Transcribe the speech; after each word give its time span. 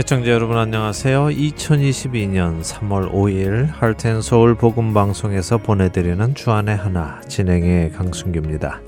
애청자 0.00 0.30
여러분 0.30 0.56
안녕하세요. 0.56 1.26
2022년 1.26 2.62
3월 2.62 3.12
5일 3.12 3.66
할텐서울 3.70 4.54
복음방송에서 4.54 5.58
보내드리는 5.58 6.34
주안의 6.34 6.74
하나 6.74 7.20
진행의 7.28 7.92
강순규입니다. 7.92 8.80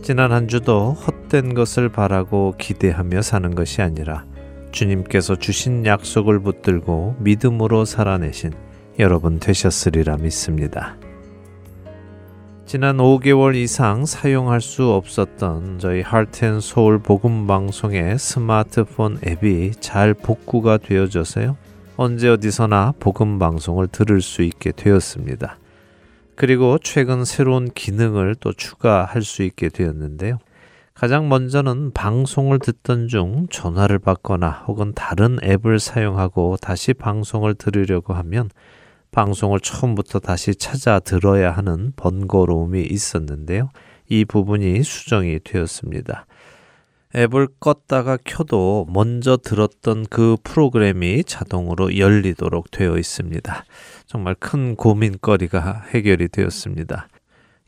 지난 0.00 0.32
한 0.32 0.48
주도 0.48 0.92
헛된 0.92 1.52
것을 1.52 1.90
바라고 1.90 2.54
기대하며 2.56 3.20
사는 3.20 3.54
것이 3.54 3.82
아니라 3.82 4.24
주님께서 4.72 5.36
주신 5.36 5.84
약속을 5.84 6.40
붙들고 6.40 7.16
믿음으로 7.18 7.84
살아내신 7.84 8.54
여러분 8.98 9.38
되셨으리라 9.38 10.16
믿습니다. 10.16 10.96
지난 12.68 12.98
5개월 12.98 13.56
이상 13.56 14.04
사용할 14.04 14.60
수 14.60 14.90
없었던 14.90 15.78
저희 15.78 16.02
하트앤소울 16.02 16.98
복음 16.98 17.46
방송의 17.46 18.18
스마트폰 18.18 19.18
앱이 19.26 19.70
잘 19.80 20.12
복구가 20.12 20.76
되어져서요. 20.76 21.56
언제 21.96 22.28
어디서나 22.28 22.92
복음 23.00 23.38
방송을 23.38 23.88
들을 23.88 24.20
수 24.20 24.42
있게 24.42 24.72
되었습니다. 24.72 25.56
그리고 26.34 26.76
최근 26.76 27.24
새로운 27.24 27.70
기능을 27.70 28.34
또 28.38 28.52
추가할 28.52 29.22
수 29.22 29.42
있게 29.44 29.70
되었는데요. 29.70 30.38
가장 30.92 31.30
먼저는 31.30 31.92
방송을 31.94 32.58
듣던 32.58 33.08
중 33.08 33.46
전화를 33.48 33.98
받거나 33.98 34.64
혹은 34.66 34.92
다른 34.94 35.38
앱을 35.42 35.80
사용하고 35.80 36.58
다시 36.60 36.92
방송을 36.92 37.54
들으려고 37.54 38.12
하면 38.12 38.50
방송을 39.10 39.60
처음부터 39.60 40.18
다시 40.18 40.54
찾아 40.54 40.98
들어야 40.98 41.50
하는 41.50 41.92
번거로움이 41.96 42.82
있었는데요. 42.82 43.70
이 44.08 44.24
부분이 44.24 44.82
수정이 44.82 45.40
되었습니다. 45.44 46.26
앱을 47.16 47.48
껐다가 47.58 48.18
켜도 48.22 48.86
먼저 48.90 49.38
들었던 49.38 50.06
그 50.10 50.36
프로그램이 50.42 51.24
자동으로 51.24 51.96
열리도록 51.96 52.70
되어 52.70 52.98
있습니다. 52.98 53.64
정말 54.06 54.34
큰 54.34 54.76
고민거리가 54.76 55.84
해결이 55.94 56.28
되었습니다. 56.28 57.08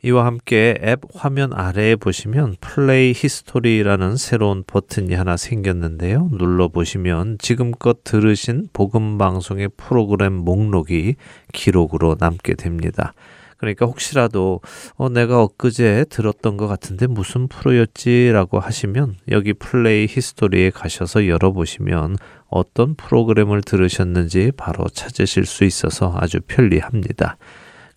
이와 0.03 0.25
함께 0.25 0.79
앱 0.81 1.01
화면 1.13 1.53
아래에 1.53 1.95
보시면 1.95 2.55
play 2.59 3.13
history라는 3.15 4.17
새로운 4.17 4.63
버튼이 4.65 5.13
하나 5.13 5.37
생겼는데요. 5.37 6.29
눌러 6.31 6.69
보시면 6.69 7.37
지금껏 7.37 8.03
들으신 8.03 8.67
복음 8.73 9.19
방송의 9.19 9.69
프로그램 9.77 10.33
목록이 10.33 11.17
기록으로 11.53 12.15
남게 12.19 12.55
됩니다. 12.55 13.13
그러니까 13.57 13.85
혹시라도 13.85 14.61
어, 14.95 15.09
내가 15.09 15.43
엊그제 15.43 16.07
들었던 16.09 16.57
것 16.57 16.65
같은데 16.65 17.05
무슨 17.05 17.47
프로였지라고 17.47 18.59
하시면 18.59 19.17
여기 19.29 19.53
플레이 19.53 20.07
히스토리에 20.09 20.71
가셔서 20.71 21.27
열어보시면 21.27 22.17
어떤 22.47 22.95
프로그램을 22.95 23.61
들으셨는지 23.61 24.51
바로 24.57 24.85
찾으실 24.89 25.45
수 25.45 25.63
있어서 25.63 26.11
아주 26.17 26.39
편리합니다. 26.47 27.37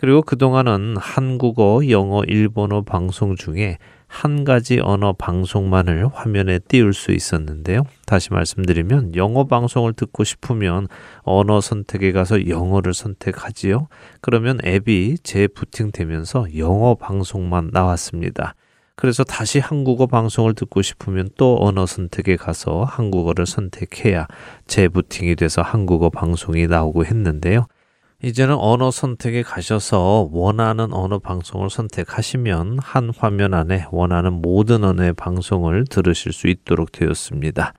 그리고 0.05 0.21
그동안은 0.21 0.97
한국어, 0.99 1.81
영어, 1.89 2.25
일본어 2.25 2.83
방송 2.83 3.37
중에 3.37 3.79
한 4.07 4.45
가지 4.45 4.79
언어 4.79 5.15
방송만을 5.15 6.09
화면에 6.13 6.59
띄울 6.59 6.93
수 6.93 7.11
있었는데요. 7.11 7.85
다시 8.05 8.31
말씀드리면 8.31 9.17
영어 9.17 9.47
방송을 9.47 9.95
듣고 9.95 10.25
싶으면 10.25 10.89
언어 11.23 11.63
선택에 11.63 12.13
가서 12.13 12.49
영어를 12.49 12.93
선택하지요. 12.93 13.89
그러면 14.21 14.59
앱이 14.63 15.21
재부팅되면서 15.23 16.49
영어 16.59 16.97
방송만 16.97 17.71
나왔습니다. 17.73 18.57
그래서 18.97 19.25
다시 19.25 19.59
한국어 19.59 20.07
방송을 20.07 20.53
듣고 20.53 20.83
싶으면 20.83 21.31
또 21.39 21.57
언어 21.63 21.87
선택에 21.87 22.37
가서 22.37 22.85
한국어를 22.85 23.47
선택해야 23.47 24.27
재부팅이 24.67 25.35
돼서 25.37 25.63
한국어 25.63 26.11
방송이 26.11 26.67
나오고 26.67 27.07
했는데요. 27.07 27.65
이제는 28.25 28.55
언어 28.55 28.91
선택에 28.91 29.43
가셔서 29.43 30.31
원하는 30.33 30.95
언어 30.95 31.19
방송을 31.19 31.69
선택하시면 31.69 32.79
한 32.81 33.11
화면 33.15 33.53
안에 33.53 33.85
원하는 33.91 34.33
모든 34.33 34.83
언어의 34.83 35.13
방송을 35.13 35.85
들으실 35.85 36.33
수 36.33 36.47
있도록 36.47 36.91
되었습니다. 36.91 37.75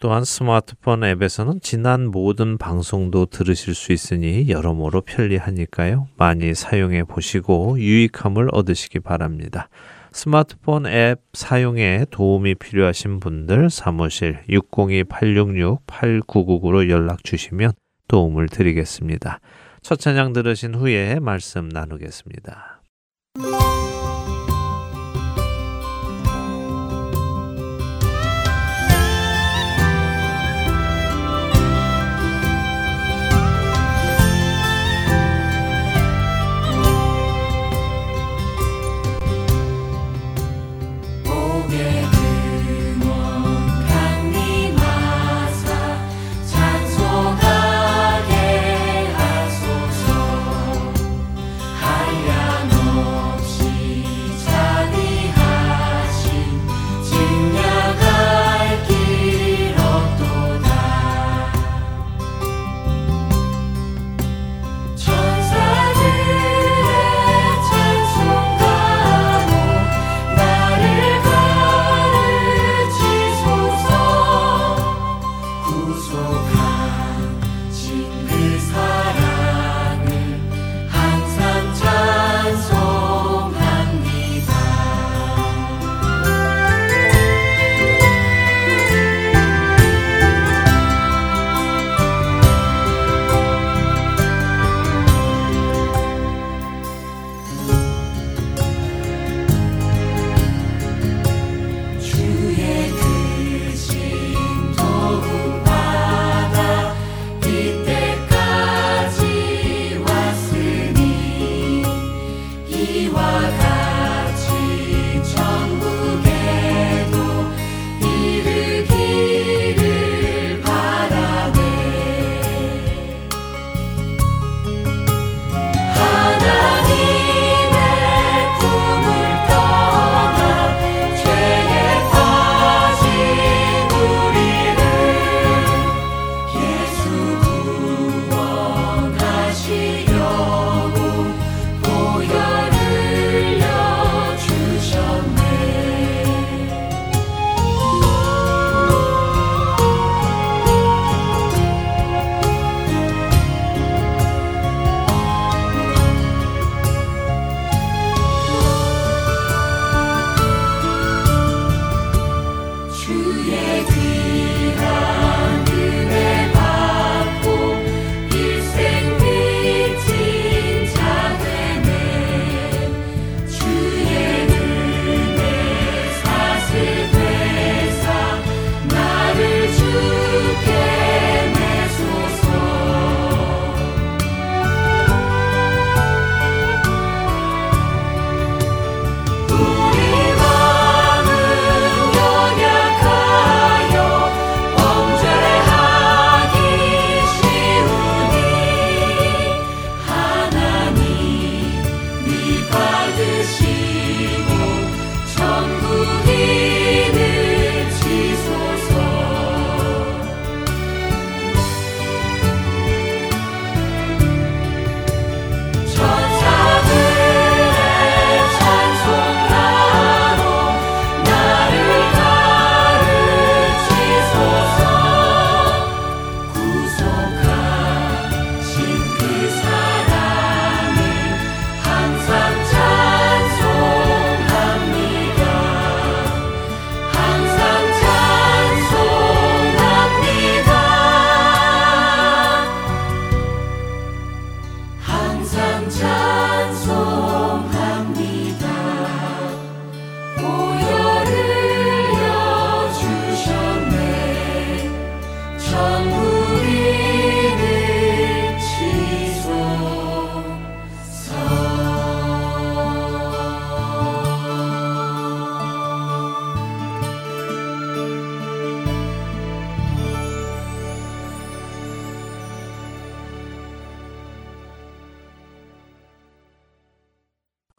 또한 0.00 0.24
스마트폰 0.24 1.04
앱에서는 1.04 1.60
지난 1.60 2.10
모든 2.10 2.56
방송도 2.56 3.26
들으실 3.26 3.74
수 3.74 3.92
있으니 3.92 4.48
여러모로 4.48 5.02
편리하니까요. 5.02 6.08
많이 6.16 6.54
사용해 6.54 7.04
보시고 7.04 7.78
유익함을 7.78 8.48
얻으시기 8.52 9.00
바랍니다. 9.00 9.68
스마트폰 10.10 10.86
앱 10.86 11.20
사용에 11.34 12.06
도움이 12.10 12.54
필요하신 12.54 13.20
분들 13.20 13.68
사무실 13.68 14.38
602-866-8999로 14.48 16.88
연락 16.88 17.24
주시면 17.24 17.72
도움을 18.08 18.48
드리겠습니다. 18.48 19.40
첫 19.86 20.00
찬양 20.00 20.32
들으신 20.32 20.74
후에 20.74 21.20
말씀 21.20 21.68
나누겠습니다. 21.68 22.82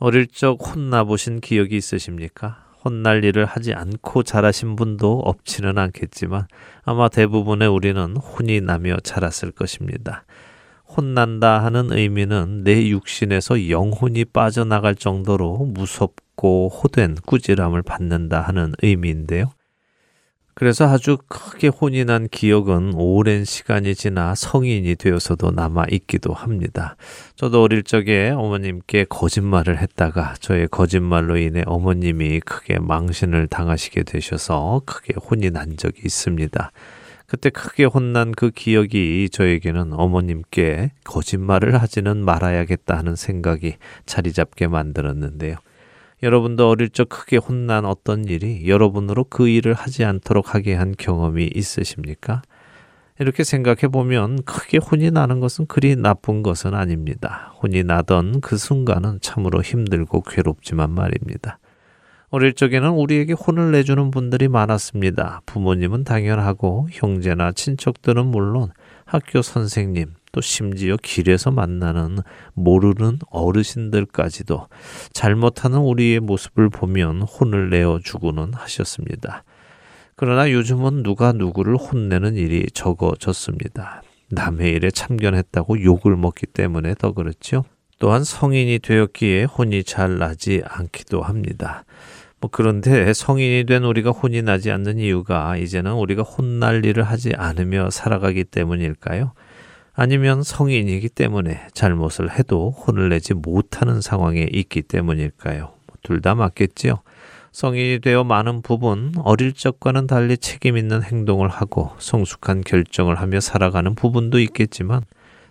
어릴 0.07 0.25
적 0.25 0.65
혼나보신 0.65 1.42
기억이 1.42 1.75
있으십니까? 1.75 2.63
혼날 2.86 3.25
일을 3.25 3.44
하지 3.44 3.74
않고 3.74 4.24
자라신 4.24 4.77
분도 4.77 5.19
없지는 5.19 5.77
않겠지만 5.77 6.48
아마 6.83 7.09
대부분의 7.09 7.68
우리는 7.68 8.15
혼이 8.15 8.62
나며 8.62 8.95
자랐을 9.04 9.51
것입니다. 9.51 10.24
혼난다 10.88 11.62
하는 11.62 11.92
의미는 11.92 12.63
내 12.63 12.88
육신에서 12.88 13.69
영혼이 13.69 14.24
빠져나갈 14.24 14.95
정도로 14.95 15.57
무섭고 15.57 16.69
호된 16.69 17.15
꾸지람을 17.25 17.81
받는다 17.81 18.39
하는 18.39 18.71
의미인데요. 18.81 19.51
그래서 20.59 20.89
아주 20.89 21.19
크게 21.27 21.68
혼이 21.68 22.04
난 22.06 22.27
기억은 22.27 22.95
오랜 22.95 23.45
시간이 23.45 23.94
지나 23.94 24.33
성인이 24.33 24.95
되어서도 24.95 25.51
남아 25.51 25.86
있기도 25.92 26.33
합니다. 26.33 26.95
저도 27.36 27.62
어릴 27.62 27.83
적에 27.83 28.31
어머님께 28.31 29.06
거짓말을 29.07 29.77
했다가 29.77 30.33
저의 30.39 30.68
거짓말로 30.68 31.38
인해 31.38 31.62
어머님이 31.68 32.39
크게 32.39 32.80
망신을 32.80 33.45
당하시게 33.45 34.01
되셔서 34.01 34.81
크게 34.88 35.13
혼이 35.30 35.51
난 35.51 35.77
적이 35.77 36.01
있습니다. 36.06 36.71
그때 37.27 37.51
크게 37.51 37.83
혼난 37.83 38.31
그 38.31 38.50
기억이 38.50 39.30
저에게는 39.31 39.94
어머님께 39.94 40.89
거짓말을 41.04 41.80
하지는 41.80 42.25
말아야겠다 42.25 42.98
하는 42.98 43.15
생각이 43.15 43.75
자리 44.07 44.33
잡게 44.33 44.65
만들었는데요. 44.65 45.57
여러분도 46.23 46.69
어릴 46.69 46.89
적 46.89 47.09
크게 47.09 47.37
혼난 47.37 47.85
어떤 47.85 48.25
일이 48.25 48.67
여러분으로 48.67 49.25
그 49.25 49.47
일을 49.47 49.73
하지 49.73 50.03
않도록 50.03 50.55
하게 50.55 50.73
한 50.73 50.95
경험이 50.97 51.49
있으십니까? 51.53 52.41
이렇게 53.19 53.43
생각해 53.43 53.87
보면 53.91 54.43
크게 54.43 54.77
혼이 54.77 55.11
나는 55.11 55.39
것은 55.39 55.65
그리 55.67 55.95
나쁜 55.95 56.43
것은 56.43 56.73
아닙니다. 56.73 57.53
혼이 57.61 57.83
나던 57.83 58.41
그 58.41 58.57
순간은 58.57 59.19
참으로 59.21 59.61
힘들고 59.61 60.21
괴롭지만 60.21 60.91
말입니다. 60.91 61.59
어릴 62.29 62.53
적에는 62.53 62.89
우리에게 62.89 63.33
혼을 63.33 63.71
내주는 63.71 64.11
분들이 64.11 64.47
많았습니다. 64.47 65.41
부모님은 65.45 66.03
당연하고 66.03 66.89
형제나 66.91 67.53
친척들은 67.53 68.25
물론 68.25 68.69
학교 69.05 69.41
선생님, 69.41 70.13
또 70.31 70.41
심지어 70.41 70.97
길에서 71.01 71.51
만나는 71.51 72.19
모르는 72.53 73.19
어르신들까지도 73.29 74.68
잘못하는 75.13 75.79
우리의 75.79 76.19
모습을 76.19 76.69
보면 76.69 77.21
혼을 77.21 77.69
내어 77.69 78.00
주고는 78.03 78.53
하셨습니다. 78.53 79.44
그러나 80.15 80.51
요즘은 80.51 81.03
누가 81.03 81.31
누구를 81.31 81.75
혼내는 81.77 82.35
일이 82.35 82.65
적어졌습니다. 82.74 84.01
남의 84.29 84.74
일에 84.74 84.91
참견했다고 84.91 85.83
욕을 85.83 86.16
먹기 86.16 86.47
때문에 86.47 86.95
더 86.95 87.13
그렇죠. 87.13 87.63
또한 87.99 88.23
성인이 88.23 88.80
되었기에 88.80 89.45
혼이 89.45 89.83
잘 89.83 90.18
나지 90.18 90.61
않기도 90.66 91.21
합니다. 91.21 91.85
뭐 92.40 92.49
그런데 92.51 93.13
성인이 93.13 93.66
된 93.66 93.83
우리가 93.83 94.11
혼이 94.11 94.44
나지 94.44 94.71
않는 94.71 94.99
이유가 94.99 95.57
이제는 95.57 95.94
우리가 95.94 96.21
혼날 96.21 96.85
일을 96.85 97.04
하지 97.04 97.33
않으며 97.35 97.90
살아가기 97.90 98.44
때문일까요? 98.44 99.33
아니면 99.99 100.44
성인이기 100.44 101.09
때문에 101.09 101.68
잘못을 101.73 102.37
해도 102.37 102.69
혼을 102.69 103.09
내지 103.09 103.33
못하는 103.33 103.99
상황에 103.99 104.47
있기 104.54 104.83
때문일까요? 104.83 105.73
둘 106.04 106.21
다 106.21 106.35
맞겠지요. 106.35 107.01
성인이 107.51 108.01
되어 108.01 108.23
많은 108.23 108.61
부분 108.61 109.11
어릴 109.23 109.54
적과는 109.54 110.06
달리 110.06 110.37
책임 110.37 110.77
있는 110.77 111.01
행동을 111.01 111.49
하고 111.49 111.92
성숙한 111.97 112.61
결정을 112.61 113.16
하며 113.16 113.39
살아가는 113.39 113.95
부분도 113.95 114.39
있겠지만 114.39 115.01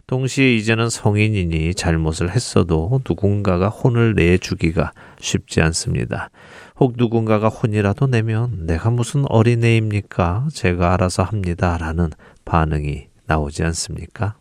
동시에 0.06 0.54
이제는 0.54 0.90
성인이니 0.90 1.74
잘못을 1.74 2.30
했어도 2.30 3.00
누군가가 3.04 3.68
혼을 3.68 4.14
내주기가 4.14 4.92
쉽지 5.18 5.60
않습니다. 5.60 6.30
혹 6.78 6.94
누군가가 6.96 7.48
혼이라도 7.48 8.06
내면 8.06 8.66
내가 8.66 8.90
무슨 8.90 9.24
어린애입니까? 9.28 10.46
제가 10.52 10.94
알아서 10.94 11.24
합니다. 11.24 11.76
라는 11.78 12.10
반응이 12.44 13.05
나오지 13.26 13.62
않습니까? 13.64 14.36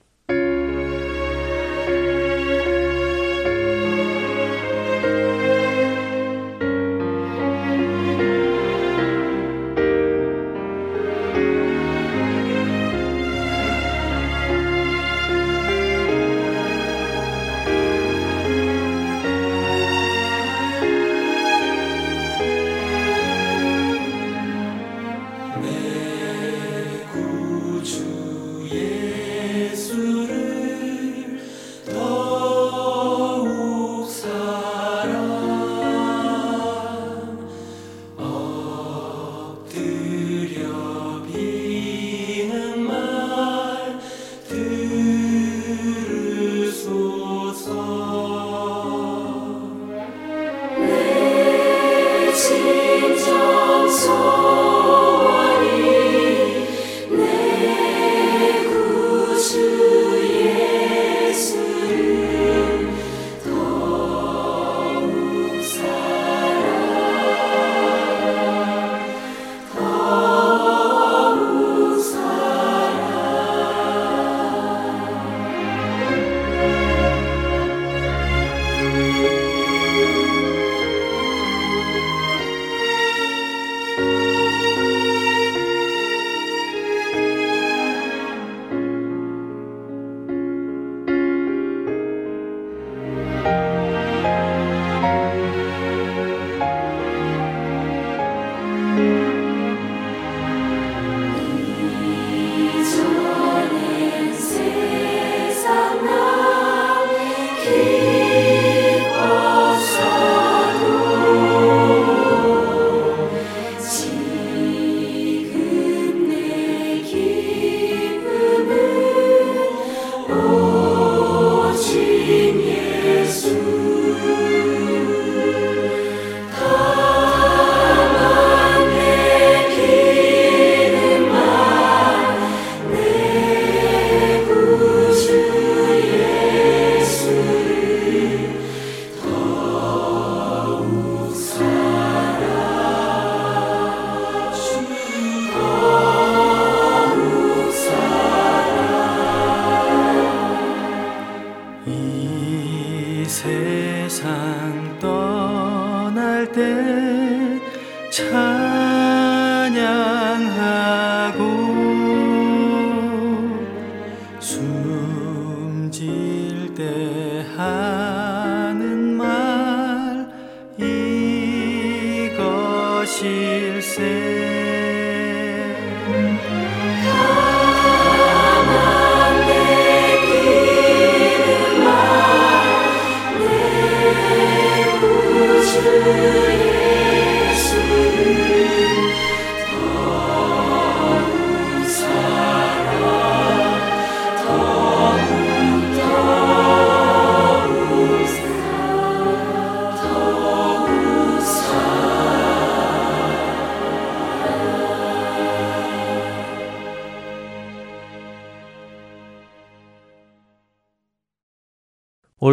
te 166.76 167.05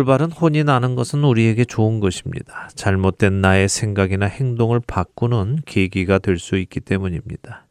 올바른 0.02 0.32
혼이 0.32 0.64
나는 0.64 0.96
것은 0.96 1.22
우리에게 1.22 1.64
좋은 1.64 2.00
것입니다. 2.00 2.68
잘못된 2.74 3.40
나의 3.40 3.68
생각이나 3.68 4.26
행동을 4.26 4.80
바꾸는 4.84 5.60
계기가 5.64 6.18
될 6.18 6.40
수 6.40 6.56
있기 6.56 6.80
때문입니다. 6.80 7.66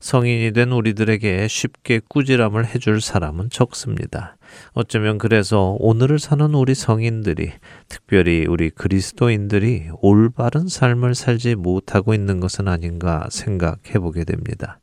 성인이 0.00 0.52
된 0.52 0.72
우리들에게 0.72 1.46
쉽게 1.48 2.00
꾸지람을 2.08 2.64
해줄 2.64 3.02
사람은 3.02 3.50
적습니다. 3.50 4.38
어쩌면 4.72 5.18
그래서 5.18 5.76
오늘을 5.78 6.18
사는 6.18 6.54
우리 6.54 6.74
성인들이, 6.74 7.52
특별히 7.90 8.46
우리 8.48 8.70
그리스도인들이 8.70 9.88
올바른 10.00 10.68
삶을 10.68 11.14
살지 11.14 11.56
못하고 11.56 12.14
있는 12.14 12.40
것은 12.40 12.68
아닌가 12.68 13.26
생각해 13.30 13.98
보게 14.00 14.24
됩니다. 14.24 14.78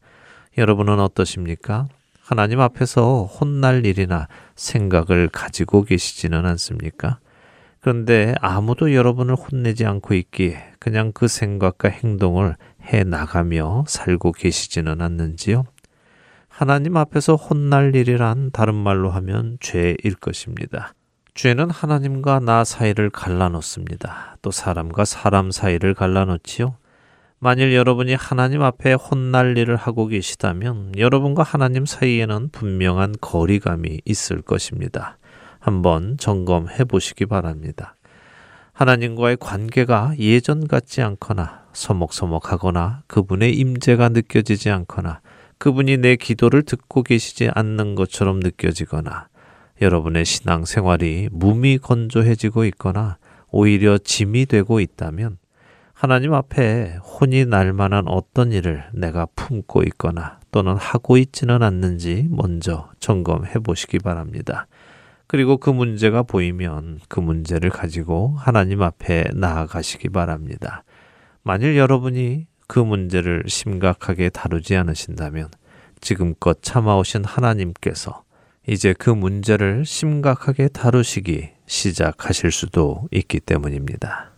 여러분은 0.60 1.00
어떠십니까? 1.00 1.88
하나님 2.34 2.62
앞에서 2.62 3.26
혼날 3.26 3.86
일이나 3.86 4.28
생각을 4.56 5.30
가지고 5.32 5.84
계시지는 5.84 6.48
않습니까? 6.48 7.20
그런데 7.80 8.34
아무도 8.42 8.96
여러분을 8.96 9.36
혼내지 9.36 9.86
않고 9.86 10.16
있기에 10.16 10.72
그냥 10.80 11.12
그 11.14 11.28
생각과 11.28 11.90
행동을 11.90 12.56
해 12.86 13.04
나가며 13.04 13.84
살고 13.88 14.32
계시지는 14.32 15.00
않는지요? 15.00 15.66
하나님 16.48 16.98
앞에서 16.98 17.36
혼날 17.36 17.94
일이란 17.94 18.50
다른 18.52 18.74
말로 18.74 19.12
하면 19.12 19.60
죄일 19.60 20.16
것입니다. 20.20 20.96
죄는 21.36 21.70
하나님과 21.70 22.40
나 22.40 22.64
사이를 22.64 23.12
갈라놓습니다. 23.12 24.38
또 24.42 24.50
사람과 24.50 25.06
사람 25.06 25.52
사이를 25.52 25.94
갈라놓지요. 25.94 26.78
만일 27.44 27.74
여러분이 27.74 28.14
하나님 28.14 28.62
앞에 28.62 28.94
혼날 28.94 29.58
일을 29.58 29.76
하고 29.76 30.08
계시다면 30.08 30.94
여러분과 30.96 31.44
하나님 31.44 31.86
사이에는 31.86 32.48
분명한 32.54 33.16
거리감이 33.20 34.00
있을 34.06 34.42
것입니다. 34.42 35.18
한번 35.60 36.16
점검해 36.18 36.86
보시기 36.86 37.26
바랍니다. 37.26 37.98
하나님과의 38.72 39.36
관계가 39.42 40.14
예전 40.20 40.70
같지 40.70 41.02
않거나 41.02 41.66
서먹서먹하거나 41.74 43.04
그분의 43.08 43.58
임재가 43.58 44.08
느껴지지 44.08 44.70
않거나 44.70 45.20
그분이 45.58 45.98
내 45.98 46.16
기도를 46.16 46.64
듣고 46.64 47.04
계시지 47.04 47.50
않는 47.54 47.96
것처럼 47.96 48.40
느껴지거나 48.40 49.28
여러분의 49.82 50.24
신앙 50.24 50.64
생활이 50.64 51.28
무미건조해지고 51.34 52.64
있거나 52.64 53.18
오히려 53.52 53.98
짐이 53.98 54.46
되고 54.46 54.80
있다면 54.80 55.43
하나님 56.04 56.34
앞에 56.34 56.98
혼이 56.98 57.46
날 57.46 57.72
만한 57.72 58.10
어떤 58.10 58.52
일을 58.52 58.84
내가 58.92 59.26
품고 59.38 59.84
있거나 59.84 60.42
또는 60.52 60.76
하고 60.76 61.16
있지는 61.16 61.64
않는지 61.64 62.28
먼저 62.30 62.90
점검해 63.00 63.60
보시기 63.60 64.00
바랍니다. 64.00 64.68
그리고 65.28 65.56
그 65.56 65.70
문제가 65.70 66.22
보이면 66.22 67.00
그 67.08 67.22
문제를 67.22 67.70
가지고 67.70 68.36
하나님 68.38 68.82
앞에 68.82 69.30
나아가시기 69.34 70.10
바랍니다. 70.10 70.84
만일 71.42 71.78
여러분이 71.78 72.48
그 72.68 72.80
문제를 72.80 73.46
심각하게 73.48 74.28
다루지 74.28 74.76
않으신다면 74.76 75.48
지금껏 76.02 76.62
참아오신 76.62 77.24
하나님께서 77.24 78.24
이제 78.68 78.92
그 78.92 79.10
문제를 79.10 79.86
심각하게 79.86 80.68
다루시기 80.68 81.52
시작하실 81.66 82.52
수도 82.52 83.08
있기 83.12 83.40
때문입니다. 83.40 84.33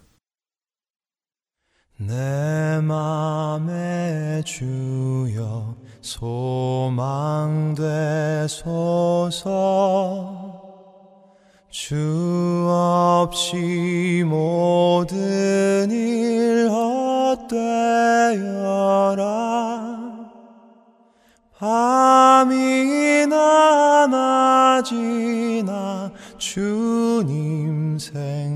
내 1.97 2.81
맘에 2.81 4.41
주여 4.43 5.75
소망 6.01 7.73
되소서. 8.45 9.45
주 11.69 12.67
없이 12.69 14.23
모든 14.25 15.89
일 15.89 16.69
헛되어라. 16.69 17.55
밤이나 21.57 23.37
낮이나 24.07 26.11
주님 26.37 27.97
생 27.97 28.54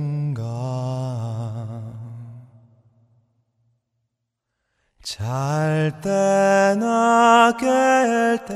잘 5.19 5.91
때나 5.99 7.51
깰 7.59 8.45
때 8.45 8.55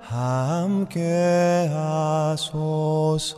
함께 0.00 1.68
하소서. 1.70 3.36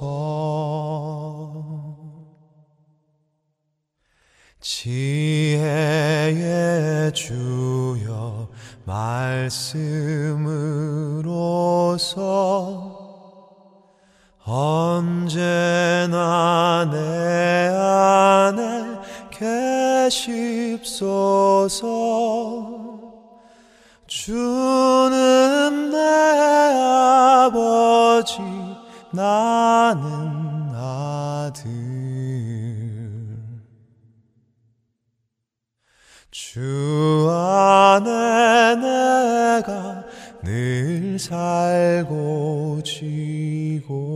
지혜의 4.60 5.52
주여 7.12 8.48
말씀으로서 8.84 9.72
언제나 14.44 15.68
내 16.92 17.68
안에 17.74 19.01
계십소서. 20.82 21.82
주는 24.06 25.90
내 25.90 25.98
아버지 27.48 28.38
나는 29.10 30.70
아들. 30.74 31.70
주 36.30 37.28
안에 37.30 38.76
내가 38.76 40.04
늘 40.44 41.18
살고 41.18 42.82
지고 42.84 44.12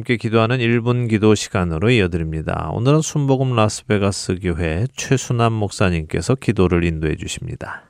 함께 0.00 0.16
기도하는 0.16 0.58
1분 0.60 1.10
기도 1.10 1.34
시간으로 1.34 1.90
이어드립니다. 1.90 2.70
오늘은 2.72 3.02
순복음 3.02 3.54
라스베가스 3.54 4.36
교회 4.40 4.86
최순남 4.96 5.52
목사님께서 5.52 6.36
기도를 6.36 6.84
인도해 6.84 7.16
주십니다. 7.16 7.82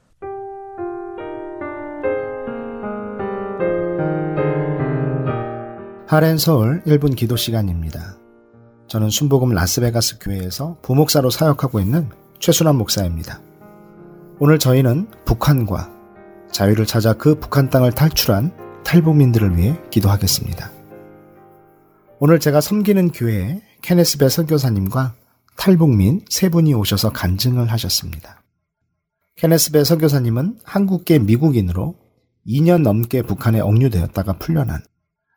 하렌 6.08 6.36
서울 6.36 6.82
1분 6.82 7.14
기도 7.14 7.36
시간입니다. 7.36 8.16
저는 8.88 9.08
순복음 9.10 9.50
라스베가스 9.50 10.18
교회에서 10.18 10.78
부목사로 10.82 11.30
사역하고 11.30 11.78
있는 11.78 12.08
최순환 12.40 12.74
목사입니다. 12.74 13.40
오늘 14.40 14.58
저희는 14.58 15.06
북한과 15.24 15.88
자유를 16.50 16.86
찾아 16.86 17.12
그 17.12 17.38
북한 17.38 17.70
땅을 17.70 17.92
탈출한 17.92 18.52
탈북민들을 18.82 19.56
위해 19.56 19.76
기도하겠습니다. 19.90 20.79
오늘 22.22 22.38
제가 22.38 22.60
섬기는 22.60 23.12
교회에 23.12 23.62
케네스베 23.80 24.28
선교사님과 24.28 25.14
탈북민 25.56 26.22
세 26.28 26.50
분이 26.50 26.74
오셔서 26.74 27.12
간증을 27.12 27.72
하셨습니다. 27.72 28.42
케네스베 29.36 29.84
선교사님은 29.84 30.58
한국계 30.64 31.18
미국인으로 31.20 31.94
2년 32.46 32.82
넘게 32.82 33.22
북한에 33.22 33.60
억류되었다가 33.60 34.34
풀려난 34.34 34.82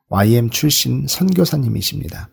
YM 0.09 0.49
출신 0.49 1.07
선교사님이십니다. 1.07 2.29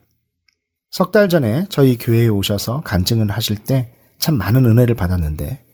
석 0.91 1.13
달 1.13 1.29
전에 1.29 1.67
저희 1.69 1.97
교회에 1.97 2.27
오셔서 2.27 2.81
간증을 2.83 3.31
하실 3.31 3.57
때 3.57 3.93
참 4.19 4.37
많은 4.37 4.67
은혜를 4.67 4.97
받았는데 4.97 5.65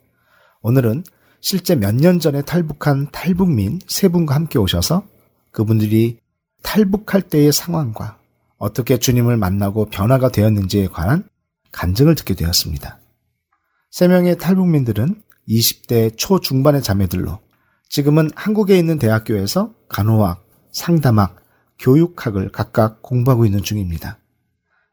오늘은 0.61 1.03
실제 1.41 1.75
몇 1.75 1.95
년 1.97 2.21
전에 2.21 2.43
탈북한 2.43 3.09
탈북민 3.11 3.81
세 3.89 4.07
분과 4.09 4.37
함께 4.37 4.59
오셔서 4.61 5.05
그분들이 5.51 6.19
탈북할 6.63 7.23
때의 7.23 7.53
상황과 7.53 8.19
어떻게 8.59 8.99
주님을 8.99 9.37
만나고 9.37 9.87
변화가 9.87 10.31
되었는지에 10.31 10.89
관한 10.89 11.29
간증을 11.73 12.15
듣게 12.15 12.35
되었습니다. 12.35 12.99
세 13.91 14.09
명의 14.09 14.37
탈북민들은 14.39 15.23
20대 15.49 16.17
초중반의 16.17 16.83
자매들로 16.83 17.39
지금은 17.89 18.31
한국에 18.35 18.79
있는 18.79 18.99
대학교에서 18.99 19.73
간호학, 19.89 20.45
상담학, 20.73 21.37
교육학을 21.79 22.51
각각 22.51 23.03
공부하고 23.03 23.45
있는 23.45 23.63
중입니다. 23.63 24.19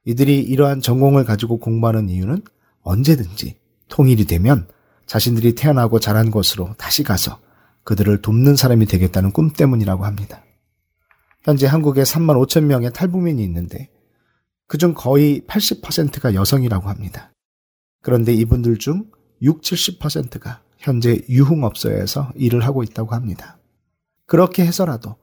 이들이 0.06 0.39
이러한 0.41 0.82
전공을 0.82 1.23
가지고 1.23 1.60
공부하는 1.60 2.10
이유는 2.10 2.43
언제든지 2.82 3.58
통일이 3.88 4.26
되면 4.26 4.67
자신들이 5.06 5.56
태어나고 5.56 5.99
자란 5.99 6.30
곳으로 6.32 6.73
다시 6.78 7.04
가서 7.04 7.39
그들을 7.84 8.21
돕는 8.21 8.56
사람이 8.56 8.86
되겠다는 8.86 9.32
꿈 9.32 9.52
때문이라고 9.52 10.06
합니다. 10.06 10.43
현재 11.43 11.67
한국에 11.67 12.03
3만 12.03 12.41
5천 12.45 12.63
명의 12.63 12.91
탈북민이 12.91 13.43
있는데 13.43 13.89
그중 14.67 14.93
거의 14.93 15.41
80%가 15.41 16.34
여성이라고 16.34 16.89
합니다. 16.89 17.34
그런데 18.01 18.34
이분들 18.34 18.77
중 18.79 19.12
6, 19.41 19.62
70%가 19.62 20.62
현재 20.77 21.21
유흥업소에서 21.29 22.32
일을 22.36 22.65
하고 22.65 22.84
있다고 22.84 23.13
합니다. 23.13 23.58
그렇게 24.25 24.65
해서라도 24.65 25.17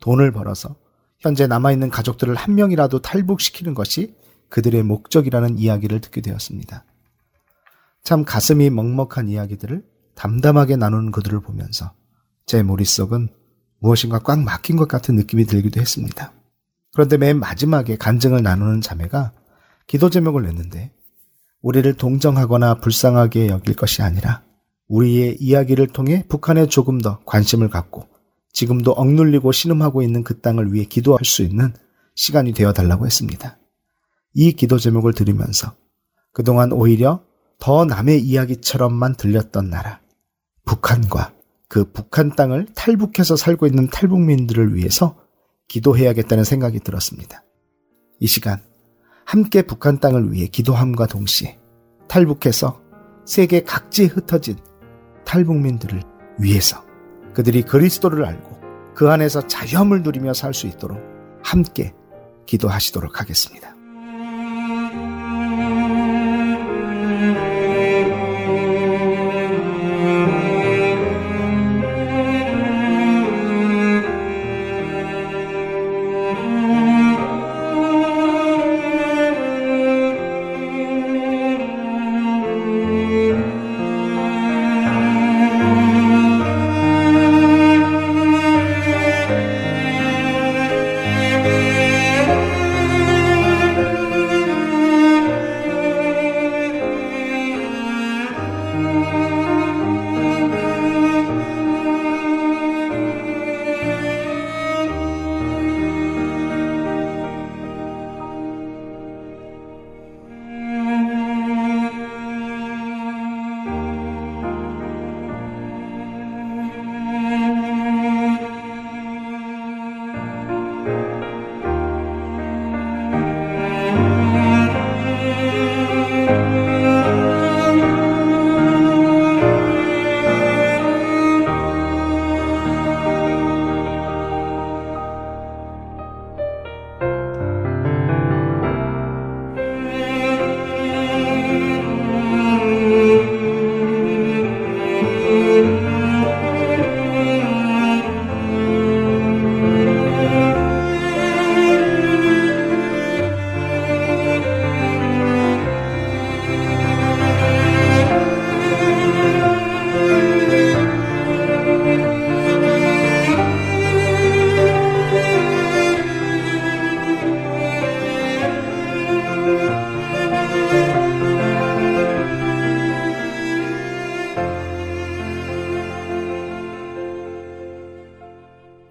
돈을 0.00 0.32
벌어서 0.32 0.76
현재 1.18 1.46
남아있는 1.46 1.90
가족들을 1.90 2.34
한 2.34 2.54
명이라도 2.54 3.00
탈북시키는 3.00 3.74
것이 3.74 4.14
그들의 4.48 4.82
목적이라는 4.82 5.58
이야기를 5.58 6.00
듣게 6.00 6.20
되었습니다. 6.20 6.84
참 8.02 8.24
가슴이 8.24 8.70
먹먹한 8.70 9.28
이야기들을 9.28 9.84
담담하게 10.14 10.76
나누는 10.76 11.10
그들을 11.10 11.40
보면서 11.40 11.92
제 12.46 12.62
머릿속은 12.62 13.28
무엇인가 13.86 14.18
꽉 14.18 14.40
막힌 14.42 14.76
것 14.76 14.88
같은 14.88 15.14
느낌이 15.14 15.46
들기도 15.46 15.80
했습니다. 15.80 16.32
그런데 16.92 17.16
맨 17.16 17.38
마지막에 17.38 17.96
간증을 17.96 18.42
나누는 18.42 18.80
자매가 18.80 19.32
기도 19.86 20.10
제목을 20.10 20.42
냈는데 20.42 20.90
우리를 21.62 21.94
동정하거나 21.94 22.80
불쌍하게 22.80 23.48
여길 23.48 23.76
것이 23.76 24.02
아니라 24.02 24.42
우리의 24.88 25.36
이야기를 25.38 25.88
통해 25.88 26.24
북한에 26.28 26.66
조금 26.66 27.00
더 27.00 27.20
관심을 27.24 27.70
갖고 27.70 28.08
지금도 28.52 28.92
억눌리고 28.92 29.52
신음하고 29.52 30.02
있는 30.02 30.24
그 30.24 30.40
땅을 30.40 30.72
위해 30.72 30.84
기도할 30.84 31.24
수 31.24 31.42
있는 31.42 31.72
시간이 32.16 32.54
되어 32.54 32.72
달라고 32.72 33.06
했습니다. 33.06 33.58
이 34.34 34.52
기도 34.52 34.78
제목을 34.78 35.12
들으면서 35.12 35.74
그동안 36.32 36.72
오히려 36.72 37.22
더 37.58 37.84
남의 37.84 38.20
이야기처럼만 38.22 39.16
들렸던 39.16 39.70
나라, 39.70 40.00
북한과 40.64 41.35
그 41.68 41.90
북한 41.92 42.34
땅을 42.34 42.66
탈북해서 42.74 43.36
살고 43.36 43.66
있는 43.66 43.88
탈북민들을 43.88 44.74
위해서 44.74 45.16
기도해야겠다는 45.68 46.44
생각이 46.44 46.80
들었습니다. 46.80 47.42
이 48.20 48.26
시간 48.26 48.62
함께 49.24 49.62
북한 49.62 49.98
땅을 49.98 50.32
위해 50.32 50.46
기도함과 50.46 51.06
동시에 51.06 51.58
탈북해서 52.08 52.80
세계 53.24 53.62
각지에 53.64 54.06
흩어진 54.06 54.56
탈북민들을 55.24 56.02
위해서 56.38 56.84
그들이 57.34 57.62
그리스도를 57.62 58.24
알고 58.24 58.56
그 58.94 59.10
안에서 59.10 59.46
자유함을 59.46 60.02
누리며 60.02 60.32
살 60.32 60.54
수 60.54 60.66
있도록 60.68 60.98
함께 61.42 61.94
기도하시도록 62.46 63.20
하겠습니다. 63.20 63.75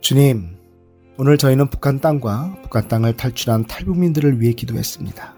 주님, 0.05 0.55
오늘 1.17 1.35
저희는 1.35 1.71
북한 1.71 1.99
땅과 1.99 2.59
북한 2.61 2.87
땅을 2.87 3.17
탈출한 3.17 3.65
탈북민들을 3.65 4.39
위해 4.39 4.53
기도했습니다. 4.53 5.35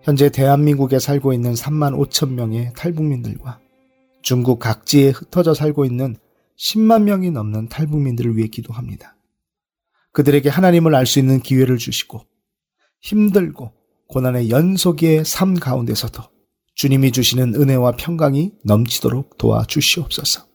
현재 0.00 0.30
대한민국에 0.30 0.98
살고 0.98 1.34
있는 1.34 1.52
3만 1.52 1.94
5천 1.94 2.30
명의 2.30 2.72
탈북민들과 2.74 3.60
중국 4.22 4.58
각지에 4.58 5.10
흩어져 5.10 5.52
살고 5.52 5.84
있는 5.84 6.16
10만 6.56 7.02
명이 7.02 7.30
넘는 7.30 7.68
탈북민들을 7.68 8.38
위해 8.38 8.48
기도합니다. 8.48 9.18
그들에게 10.12 10.48
하나님을 10.48 10.94
알 10.94 11.04
수 11.04 11.18
있는 11.18 11.40
기회를 11.40 11.76
주시고 11.76 12.22
힘들고 13.02 13.74
고난의 14.06 14.48
연속의 14.48 15.26
삶 15.26 15.52
가운데서도 15.52 16.22
주님이 16.74 17.12
주시는 17.12 17.54
은혜와 17.54 17.96
평강이 17.98 18.52
넘치도록 18.64 19.36
도와주시옵소서. 19.36 20.46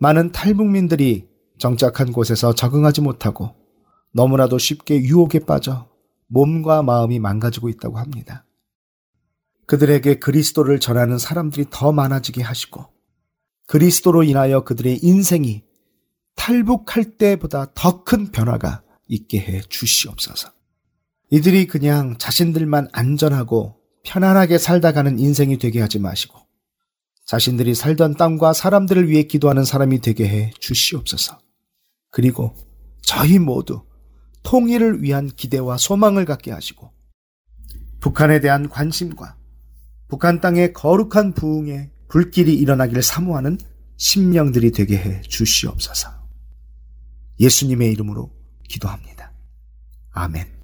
많은 0.00 0.32
탈북민들이 0.32 1.29
정착한 1.60 2.10
곳에서 2.10 2.54
적응하지 2.54 3.02
못하고 3.02 3.54
너무나도 4.12 4.58
쉽게 4.58 5.02
유혹에 5.02 5.38
빠져 5.38 5.88
몸과 6.26 6.82
마음이 6.82 7.20
망가지고 7.20 7.68
있다고 7.68 7.98
합니다. 7.98 8.44
그들에게 9.66 10.18
그리스도를 10.18 10.80
전하는 10.80 11.18
사람들이 11.18 11.66
더 11.70 11.92
많아지게 11.92 12.42
하시고 12.42 12.86
그리스도로 13.68 14.24
인하여 14.24 14.64
그들의 14.64 14.98
인생이 15.02 15.62
탈북할 16.34 17.18
때보다 17.18 17.72
더 17.74 18.02
큰 18.02 18.32
변화가 18.32 18.82
있게 19.06 19.38
해 19.38 19.60
주시옵소서. 19.60 20.50
이들이 21.30 21.66
그냥 21.68 22.16
자신들만 22.18 22.88
안전하고 22.92 23.76
편안하게 24.04 24.58
살다 24.58 24.92
가는 24.92 25.18
인생이 25.18 25.58
되게 25.58 25.80
하지 25.80 25.98
마시고 25.98 26.38
자신들이 27.26 27.76
살던 27.76 28.16
땅과 28.16 28.54
사람들을 28.54 29.08
위해 29.08 29.22
기도하는 29.24 29.64
사람이 29.64 30.00
되게 30.00 30.26
해 30.26 30.50
주시옵소서. 30.58 31.38
그리고 32.10 32.54
저희 33.02 33.38
모두 33.38 33.84
통일을 34.42 35.02
위한 35.02 35.28
기대와 35.28 35.76
소망을 35.76 36.24
갖게 36.24 36.50
하시고 36.50 36.92
북한에 38.00 38.40
대한 38.40 38.68
관심과 38.68 39.36
북한 40.08 40.40
땅의 40.40 40.72
거룩한 40.72 41.34
부흥에 41.34 41.90
불길이 42.08 42.54
일어나기를 42.54 43.02
사모하는 43.02 43.58
심령들이 43.96 44.72
되게 44.72 44.96
해 44.96 45.20
주시옵소서. 45.22 46.10
예수님의 47.38 47.92
이름으로 47.92 48.30
기도합니다. 48.68 49.32
아멘. 50.10 50.59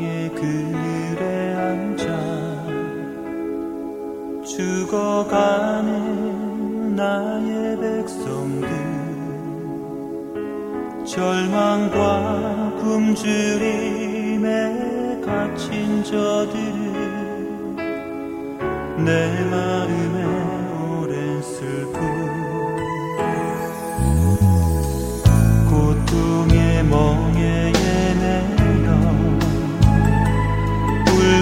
사망의 0.00 0.30
그늘에 0.30 1.54
앉아 1.54 2.06
죽어가는 4.44 5.86
나의 6.96 7.78
백성들 7.78 8.68
절망과 11.04 12.76
굶주림에 12.80 14.48
갇힌 15.20 16.02
저들을 16.02 16.90
내 19.04 19.44
마음에 19.50 20.29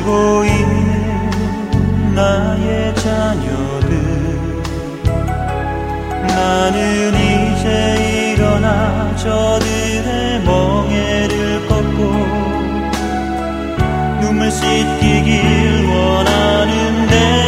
울고 0.09 0.45
나의 2.15 2.95
자녀들. 2.97 3.91
나는 6.27 7.15
이제 7.15 8.35
일어나 8.35 9.15
저들의 9.17 10.41
멍에를 10.45 11.67
걷고 11.69 12.01
눈물 14.21 14.51
씻기길 14.51 15.85
원하는데 15.87 17.48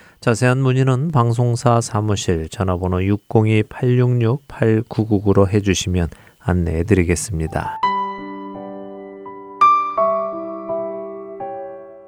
자세한 0.21 0.59
문의는 0.59 1.09
방송사 1.09 1.81
사무실 1.81 2.47
전화번호 2.47 2.99
602-866-8999로 2.99 5.49
해주시면 5.49 6.07
안내해 6.39 6.83
드리겠습니다. 6.83 7.79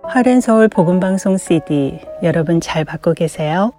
하렌 0.04 0.42
서울 0.42 0.68
복음방송 0.68 1.38
CD 1.38 2.02
여러분 2.22 2.62
잘 2.62 2.86
받고 2.86 3.16
계세요? 3.16 3.72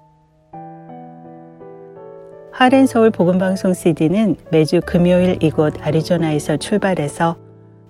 하렌 2.51 2.87
서울 2.87 3.13
복음방송 3.13 3.73
CD는 3.73 4.35
매주 4.51 4.81
금요일 4.85 5.41
이곳 5.45 5.81
아리조나에서 5.81 6.57
출발해서 6.57 7.37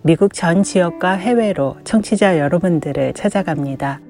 미국 0.03 0.35
전 0.35 0.63
지역과 0.63 1.13
해외로 1.13 1.79
청취자 1.85 2.39
여러분들을 2.39 3.15
찾아갑니다. 3.15 4.04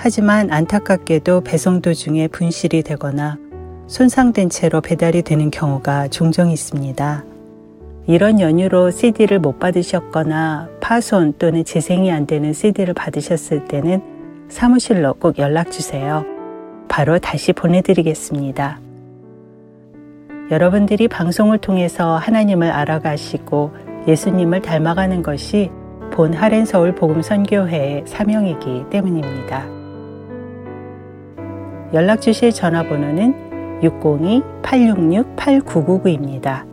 하지만 0.00 0.52
안타깝게도 0.52 1.40
배송 1.40 1.82
도중에 1.82 2.28
분실이 2.28 2.84
되거나 2.84 3.36
손상된 3.88 4.48
채로 4.48 4.80
배달이 4.80 5.22
되는 5.22 5.50
경우가 5.50 6.06
종종 6.08 6.52
있습니다. 6.52 7.24
이런 8.06 8.38
연유로 8.38 8.92
CD를 8.92 9.40
못 9.40 9.58
받으셨거나 9.58 10.68
파손 10.80 11.34
또는 11.38 11.64
재생이 11.64 12.12
안 12.12 12.26
되는 12.28 12.52
CD를 12.52 12.94
받으셨을 12.94 13.64
때는 13.64 14.00
사무실로 14.48 15.14
꼭 15.14 15.38
연락 15.38 15.72
주세요. 15.72 16.24
바로 16.86 17.18
다시 17.18 17.52
보내드리겠습니다. 17.52 18.78
여러분들이 20.52 21.08
방송을 21.08 21.58
통해서 21.58 22.16
하나님을 22.16 22.70
알아가시고 22.70 23.72
예수님을 24.06 24.62
닮아가는 24.62 25.22
것이 25.22 25.70
본 26.12 26.32
하렌서울 26.34 26.94
복음 26.94 27.20
선교회의 27.20 28.04
사명이기 28.06 28.84
때문입니다. 28.90 29.77
연락 31.94 32.20
주실 32.20 32.52
전화번호는 32.52 33.80
602-866-8999입니다. 33.80 36.66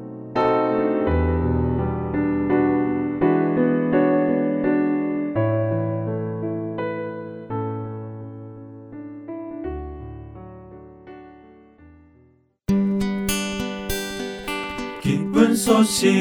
기쁜 15.01 15.55
소식 15.55 16.11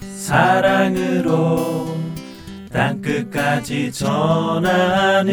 사랑으로 0.00 1.86
땅끝까지 2.72 3.92
전하는 3.92 5.32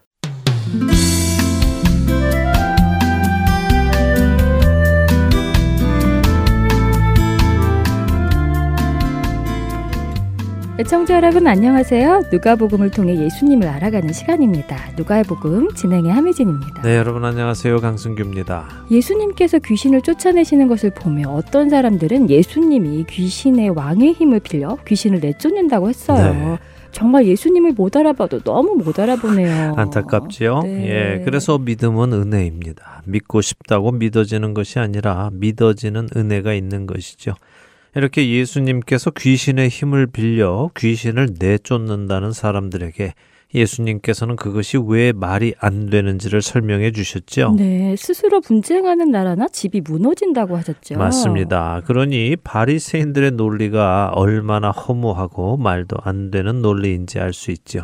애청자 10.81 11.17
여러분 11.17 11.45
안녕하세요. 11.45 12.23
누가복음을 12.31 12.89
통해 12.89 13.15
예수님을 13.15 13.67
알아가는 13.67 14.11
시간입니다. 14.13 14.75
누가의 14.97 15.23
복음 15.25 15.71
진행의 15.75 16.11
함혜진입니다. 16.11 16.81
네, 16.81 16.97
여러분 16.97 17.23
안녕하세요. 17.23 17.77
강승규입니다. 17.77 18.67
예수님께서 18.89 19.59
귀신을 19.59 20.01
쫓아내시는 20.01 20.67
것을 20.67 20.89
보며 20.89 21.29
어떤 21.29 21.69
사람들은 21.69 22.31
예수님이 22.31 23.05
귀신의 23.07 23.69
왕의 23.69 24.13
힘을 24.13 24.39
빌려 24.39 24.75
귀신을 24.87 25.19
내쫓는다고 25.19 25.87
했어요. 25.87 26.33
네. 26.33 26.57
정말 26.91 27.27
예수님을 27.27 27.73
못 27.73 27.95
알아봐도 27.95 28.39
너무 28.39 28.73
못 28.73 28.97
알아보네요. 28.97 29.75
안타깝지요? 29.77 30.61
네. 30.63 30.87
예, 31.19 31.23
그래서 31.23 31.59
믿음은 31.59 32.11
은혜입니다. 32.11 33.03
믿고 33.05 33.41
싶다고 33.41 33.91
믿어지는 33.91 34.55
것이 34.55 34.79
아니라 34.79 35.29
믿어지는 35.31 36.09
은혜가 36.15 36.53
있는 36.55 36.87
것이죠. 36.87 37.35
이렇게 37.95 38.29
예수님께서 38.29 39.11
귀신의 39.11 39.69
힘을 39.69 40.07
빌려 40.07 40.69
귀신을 40.77 41.29
내쫓는다는 41.39 42.31
사람들에게 42.31 43.13
예수님께서는 43.53 44.37
그것이 44.37 44.77
왜 44.81 45.11
말이 45.11 45.53
안 45.59 45.87
되는지를 45.87 46.41
설명해 46.41 46.91
주셨죠. 46.91 47.55
네, 47.57 47.95
스스로 47.97 48.39
분쟁하는 48.39 49.11
나라나 49.11 49.49
집이 49.49 49.81
무너진다고 49.81 50.55
하셨죠. 50.55 50.97
맞습니다. 50.97 51.81
그러니 51.85 52.37
바리새인들의 52.37 53.31
논리가 53.31 54.11
얼마나 54.15 54.71
허무하고 54.71 55.57
말도 55.57 55.97
안 56.01 56.31
되는 56.31 56.61
논리인지 56.61 57.19
알 57.19 57.33
수 57.33 57.51
있죠. 57.51 57.81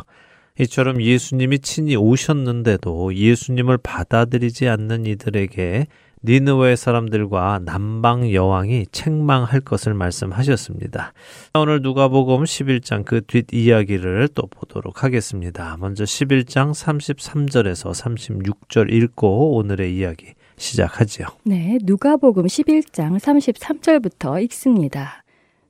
이처럼 0.58 1.02
예수님이 1.02 1.60
친히 1.60 1.96
오셨는데도 1.96 3.14
예수님을 3.14 3.78
받아들이지 3.78 4.68
않는 4.68 5.06
이들에게 5.06 5.86
니느웨 6.24 6.74
사람들과 6.76 7.60
남방 7.64 8.32
여왕이 8.32 8.86
책망할 8.90 9.60
것을 9.60 9.94
말씀하셨습니다. 9.94 11.12
오늘 11.54 11.80
누가복음 11.82 12.44
11장 12.44 13.04
그 13.04 13.20
뒷이야기를 13.24 14.28
또 14.34 14.46
보도록 14.48 15.04
하겠습니다. 15.04 15.76
먼저 15.78 16.04
11장 16.04 16.72
33절에서 16.72 17.92
36절 17.92 18.92
읽고 18.92 19.56
오늘의 19.56 19.96
이야기 19.96 20.26
시작하지요. 20.56 21.28
네, 21.44 21.78
누가복음 21.82 22.46
11장 22.46 23.18
33절부터 23.18 24.42
읽습니다. 24.44 25.22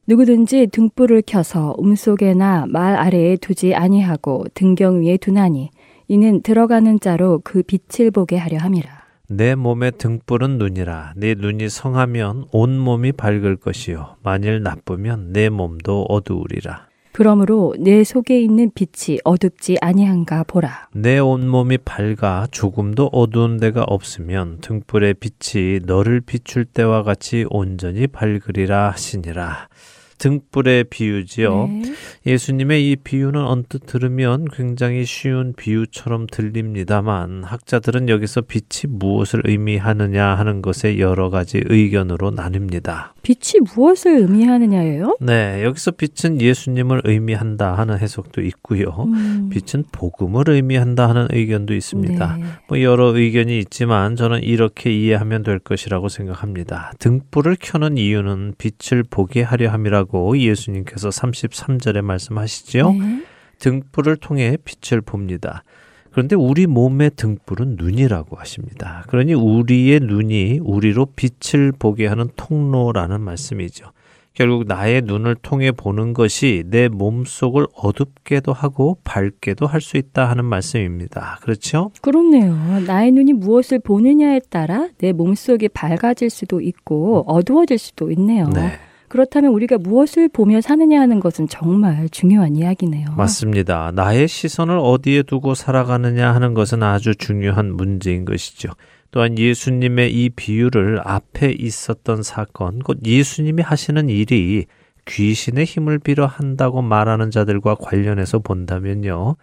누구든지 0.07 0.69
등불을 0.73 1.23
켜서 1.27 1.77
음속에나 1.79 2.65
말 2.67 2.97
아래에 2.97 3.37
두지 3.37 3.75
아니하고 3.75 4.47
등경 4.55 5.03
위에 5.03 5.19
두나니 5.19 5.69
이는 6.09 6.41
들어가는 6.41 6.99
자로 7.01 7.43
그 7.45 7.63
빛을 7.63 8.11
보게 8.11 8.39
하려 8.39 8.57
함이라. 8.57 8.98
내 9.31 9.55
몸의 9.55 9.93
등불은 9.99 10.57
눈이라 10.59 11.13
내 11.17 11.35
눈이 11.35 11.69
성하면 11.69 12.47
온 12.51 12.79
몸이 12.79 13.13
밝을 13.13 13.57
것이요. 13.57 14.17
만일 14.23 14.63
나쁘면 14.63 15.33
내 15.33 15.51
몸도 15.51 16.07
어두우리라. 16.09 16.89
그러므로 17.13 17.75
내 17.79 18.05
속에 18.05 18.41
있는 18.41 18.71
빛이 18.75 19.19
어둡지 19.25 19.79
아니한가 19.81 20.45
보라. 20.45 20.89
내 20.95 21.19
온 21.19 21.49
몸이 21.49 21.79
밝아 21.79 22.47
조금도 22.51 23.09
어두운 23.13 23.59
데가 23.59 23.83
없으면 23.83 24.59
등불의 24.61 25.15
빛이 25.15 25.81
너를 25.85 26.21
비출 26.21 26.65
때와 26.65 27.03
같이 27.03 27.45
온전히 27.51 28.07
밝으리라 28.07 28.91
하시니라 28.91 29.69
등불의 30.19 30.85
비유지요. 30.85 31.67
네. 31.69 31.83
예수님의 32.27 32.91
이 32.91 32.97
비유는 32.97 33.41
언뜻 33.41 33.87
들으면 33.87 34.47
굉장히 34.53 35.05
쉬운 35.05 35.53
비유처럼 35.57 36.27
들립니다만 36.31 37.45
학자들은 37.45 38.09
여기서 38.09 38.43
빛이 38.43 38.89
무엇을 38.89 39.43
의미하느냐 39.45 40.25
하는 40.35 40.63
것에 40.63 40.99
여러 40.99 41.31
가지 41.31 41.63
의견으로 41.65 42.33
나뉩니다. 42.33 43.13
빛이 43.23 43.61
무엇을 43.75 44.19
의미하느냐예요? 44.19 45.19
네, 45.21 45.63
여기서 45.65 45.93
빛은 45.93 46.41
예수님을 46.41 47.03
의미한다 47.05 47.77
하는 47.77 47.99
해석도 47.99 48.41
있고요. 48.43 49.05
음, 49.07 49.51
빛은 49.51 49.85
복음을 49.93 50.49
의미한다 50.49 51.09
하는 51.09 51.29
의견도 51.31 51.75
있습니다. 51.75 52.37
네. 52.37 52.45
뭐 52.69 52.81
여러 52.81 53.17
의견이 53.17 53.59
있지만 53.59 54.17
저는 54.17 54.43
이렇게 54.43 54.91
이해하면 54.93 55.43
될 55.43 55.59
것이라고 55.59 56.09
생각합니다. 56.09 56.93
등불을 56.99 57.57
켜는 57.61 57.99
이유는 57.99 58.55
빛을 58.57 59.05
보게 59.09 59.43
하려 59.43 59.71
함이라고 59.71 60.08
예수님께서 60.37 61.09
33절에 61.09 62.03
말씀하시죠. 62.03 62.93
네. 62.93 63.23
등불을 63.59 64.17
통해 64.17 64.57
빛을 64.65 65.01
봅니다. 65.01 65.63
그런데 66.11 66.37
우리 66.37 66.67
몸의 66.67 67.13
등불은 67.17 67.77
눈이라고 67.79 68.37
하십니다. 68.37 69.05
그러니 69.09 69.35
우리의 69.35 70.01
눈이 70.01 70.61
우리로 70.63 71.07
빛을 71.17 71.73
보게 71.79 72.07
하는 72.07 72.29
통로라는 72.37 73.21
말씀이죠. 73.21 73.93
결국 74.35 74.69
나의 74.69 75.03
눈을 75.03 75.35
통해 75.35 75.73
보는 75.73 76.15
것이 76.15 76.63
내 76.67 76.89
몸속을 76.89 77.67
어둡게도 77.75 78.53
하고 78.53 78.99
밝게도 79.03 79.67
할 79.67 79.81
수 79.81 79.97
있다 79.97 80.31
하는 80.31 80.45
말씀입니다. 80.45 81.39
그렇죠? 81.43 81.91
그렇네요. 82.03 82.55
나의 82.87 83.11
눈이 83.11 83.33
무엇을 83.33 83.81
보느냐에 83.81 84.41
따라 84.49 84.89
내 84.99 85.13
몸속이 85.13 85.69
밝아질 85.71 86.31
수도 86.31 86.61
있고 86.61 87.25
어두워질 87.27 87.79
수도 87.79 88.13
있네요. 88.13 88.49
네. 88.51 88.79
그렇다면 89.09 89.53
우리가 89.53 89.79
무엇을 89.79 90.29
보며 90.29 90.61
사느냐 90.61 91.01
하는 91.01 91.21
것은 91.21 91.49
정말 91.49 92.09
중요한 92.11 92.57
이야기네요. 92.57 93.09
맞습니다. 93.17 93.93
나의 93.95 94.29
시선을 94.29 94.79
어디에 94.79 95.23
두고 95.23 95.55
살아가느냐 95.55 96.35
하는 96.35 96.55
것은 96.55 96.83
아주 96.83 97.15
중요한 97.15 97.75
문제인 97.75 98.25
것이죠. 98.25 98.71
또한 99.11 99.39
예수님의 99.39 100.13
이 100.13 100.29
비유를 100.31 101.01
앞에 101.05 101.55
있었던 101.59 102.23
사건, 102.23 102.81
곧 102.81 102.99
예수님이 103.05 103.63
하시는 103.63 104.09
일이 104.11 104.67
귀신의 105.07 105.65
힘을 105.65 105.99
빌어 105.99 106.27
한다고 106.27 106.83
말하는 106.83 107.31
자들과 107.31 107.77
관련해서 107.77 108.41
본다면요. 108.41 109.37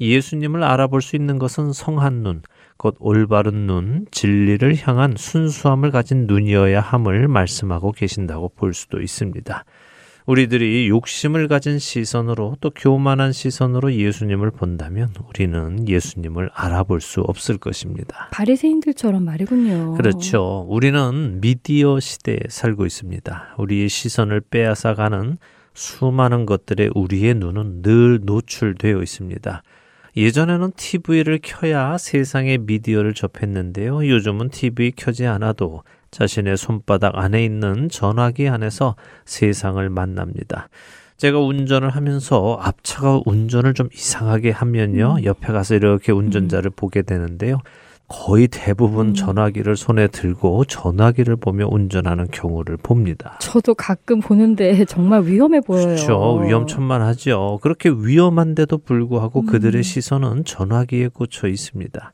예수님을 0.00 0.64
알아볼 0.64 1.02
수 1.02 1.14
있는 1.16 1.38
것은 1.38 1.74
성한 1.74 2.22
눈, 2.22 2.42
곧 2.80 2.96
올바른 2.98 3.66
눈, 3.66 4.06
진리를 4.10 4.74
향한 4.86 5.12
순수함을 5.14 5.90
가진 5.90 6.26
눈이어야 6.26 6.80
함을 6.80 7.28
말씀하고 7.28 7.92
계신다고 7.92 8.48
볼 8.56 8.72
수도 8.72 9.02
있습니다. 9.02 9.66
우리들이 10.24 10.88
욕심을 10.88 11.46
가진 11.46 11.78
시선으로 11.78 12.56
또 12.62 12.70
교만한 12.70 13.32
시선으로 13.32 13.92
예수님을 13.92 14.50
본다면 14.52 15.12
우리는 15.28 15.86
예수님을 15.86 16.48
알아볼 16.54 17.02
수 17.02 17.20
없을 17.20 17.58
것입니다. 17.58 18.30
바리새인들처럼 18.32 19.26
말이군요. 19.26 19.96
그렇죠. 19.96 20.64
우리는 20.66 21.42
미디어 21.42 22.00
시대에 22.00 22.38
살고 22.48 22.86
있습니다. 22.86 23.56
우리의 23.58 23.90
시선을 23.90 24.40
빼앗아가는 24.48 25.36
수많은 25.74 26.46
것들에 26.46 26.88
우리의 26.94 27.34
눈은 27.34 27.82
늘 27.82 28.20
노출되어 28.22 29.02
있습니다. 29.02 29.62
예전에는 30.16 30.72
TV를 30.76 31.38
켜야 31.42 31.96
세상의 31.98 32.58
미디어를 32.58 33.14
접했는데요. 33.14 34.08
요즘은 34.08 34.50
TV 34.50 34.92
켜지 34.96 35.26
않아도 35.26 35.82
자신의 36.10 36.56
손바닥 36.56 37.16
안에 37.16 37.44
있는 37.44 37.88
전화기 37.88 38.48
안에서 38.48 38.96
세상을 39.24 39.88
만납니다. 39.88 40.68
제가 41.16 41.38
운전을 41.38 41.90
하면서 41.90 42.58
앞차가 42.60 43.20
운전을 43.26 43.74
좀 43.74 43.88
이상하게 43.92 44.50
하면요. 44.50 45.16
음. 45.18 45.24
옆에 45.24 45.52
가서 45.52 45.74
이렇게 45.74 46.12
운전자를 46.12 46.70
보게 46.70 47.02
되는데요. 47.02 47.58
거의 48.10 48.48
대부분 48.48 49.10
음. 49.10 49.14
전화기를 49.14 49.76
손에 49.76 50.08
들고 50.08 50.64
전화기를 50.64 51.36
보며 51.36 51.68
운전하는 51.70 52.26
경우를 52.26 52.76
봅니다. 52.76 53.38
저도 53.40 53.74
가끔 53.74 54.18
보는데 54.18 54.84
정말 54.84 55.24
위험해 55.24 55.60
보여요. 55.60 55.84
그렇죠. 55.86 56.40
위험천만하죠. 56.44 57.60
그렇게 57.62 57.88
위험한데도 57.88 58.78
불구하고 58.78 59.42
음. 59.42 59.46
그들의 59.46 59.84
시선은 59.84 60.44
전화기에 60.44 61.08
꽂혀 61.08 61.46
있습니다. 61.46 62.12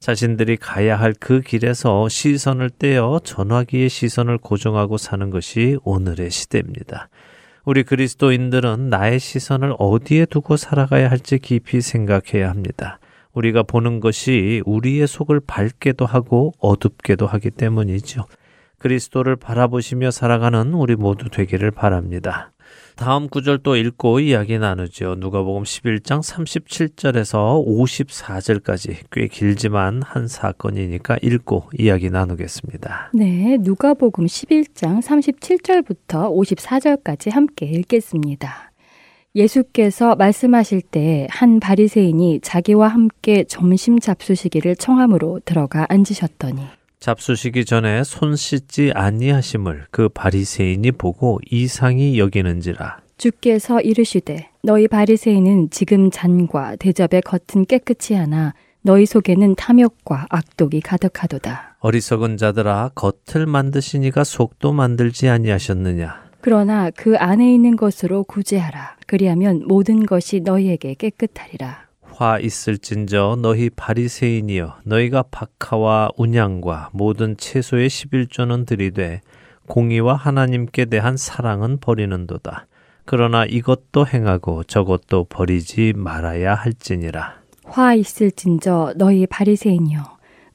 자신들이 0.00 0.58
가야 0.58 0.96
할 1.00 1.14
그 1.18 1.40
길에서 1.40 2.08
시선을 2.08 2.70
떼어 2.70 3.20
전화기의 3.24 3.88
시선을 3.88 4.38
고정하고 4.38 4.98
사는 4.98 5.30
것이 5.30 5.78
오늘의 5.82 6.30
시대입니다. 6.30 7.08
우리 7.64 7.82
그리스도인들은 7.82 8.90
나의 8.90 9.18
시선을 9.18 9.74
어디에 9.78 10.26
두고 10.26 10.56
살아가야 10.56 11.10
할지 11.10 11.38
깊이 11.38 11.80
생각해야 11.80 12.48
합니다. 12.50 13.00
우리가 13.38 13.62
보는 13.62 14.00
것이 14.00 14.62
우리의 14.66 15.06
속을 15.06 15.40
밝게도 15.46 16.06
하고 16.06 16.52
어둡게도 16.58 17.26
하기 17.26 17.50
때문이죠. 17.50 18.24
그리스도를 18.78 19.36
바라보시며 19.36 20.10
살아가는 20.10 20.72
우리 20.74 20.96
모두 20.96 21.28
되기를 21.30 21.70
바랍니다. 21.70 22.52
다음 22.96 23.28
구절 23.28 23.58
또 23.58 23.76
읽고 23.76 24.18
이야기 24.18 24.58
나누죠. 24.58 25.14
누가복음 25.18 25.62
11장 25.62 26.20
37절에서 26.20 27.64
54절까지 27.64 28.96
꽤 29.12 29.28
길지만 29.28 30.02
한 30.02 30.26
사건이니까 30.26 31.18
읽고 31.22 31.70
이야기 31.78 32.10
나누겠습니다. 32.10 33.12
네, 33.14 33.56
누가복음 33.60 34.26
11장 34.26 35.00
37절부터 35.00 36.34
54절까지 36.34 37.30
함께 37.30 37.66
읽겠습니다. 37.66 38.67
예수께서 39.34 40.14
말씀하실 40.16 40.82
때한 40.82 41.60
바리새인이 41.60 42.40
자기와 42.42 42.88
함께 42.88 43.44
점심 43.44 43.98
잡수시기를 43.98 44.76
청함으로 44.76 45.40
들어가 45.44 45.86
앉으셨더니 45.88 46.62
잡수시기 47.00 47.64
전에 47.64 48.02
손 48.04 48.34
씻지 48.34 48.92
아니하심을 48.94 49.86
그 49.90 50.08
바리새인이 50.08 50.92
보고 50.92 51.38
이상히 51.50 52.18
여기는지라 52.18 52.98
주께서 53.18 53.80
이르시되 53.80 54.48
너희 54.62 54.88
바리새인은 54.88 55.70
지금 55.70 56.10
잔과 56.10 56.76
대접의 56.76 57.22
겉은 57.22 57.66
깨끗이 57.66 58.14
하나 58.14 58.54
너희 58.82 59.06
속에는 59.06 59.56
탐욕과 59.56 60.26
악독이 60.30 60.80
가득하도다. 60.80 61.76
어리석은 61.80 62.36
자들아 62.36 62.92
겉을 62.94 63.46
만드시니가 63.46 64.24
속도 64.24 64.72
만들지 64.72 65.28
아니하셨느냐 65.28 66.27
그러나 66.48 66.90
그 66.96 67.14
안에 67.18 67.52
있는 67.52 67.76
것으로 67.76 68.24
구제하라. 68.24 68.96
그리하면 69.06 69.64
모든 69.66 70.06
것이 70.06 70.40
너희에게 70.40 70.94
깨끗하리라. 70.94 71.88
화 72.00 72.38
있을진저 72.38 73.36
너희 73.42 73.68
바리새인이여 73.68 74.78
너희가 74.84 75.24
박하와 75.30 76.08
운양과 76.16 76.88
모든 76.94 77.36
채소의 77.36 77.90
11조는 77.90 78.64
들이되 78.64 79.20
공의와 79.66 80.14
하나님께 80.14 80.86
대한 80.86 81.18
사랑은 81.18 81.80
버리는도다. 81.80 82.66
그러나 83.04 83.44
이것도 83.44 84.06
행하고 84.06 84.64
저것도 84.64 85.24
버리지 85.24 85.92
말아야 85.96 86.54
할지니라. 86.54 87.42
화 87.64 87.92
있을진저 87.92 88.94
너희 88.96 89.26
바리새인이여 89.26 90.00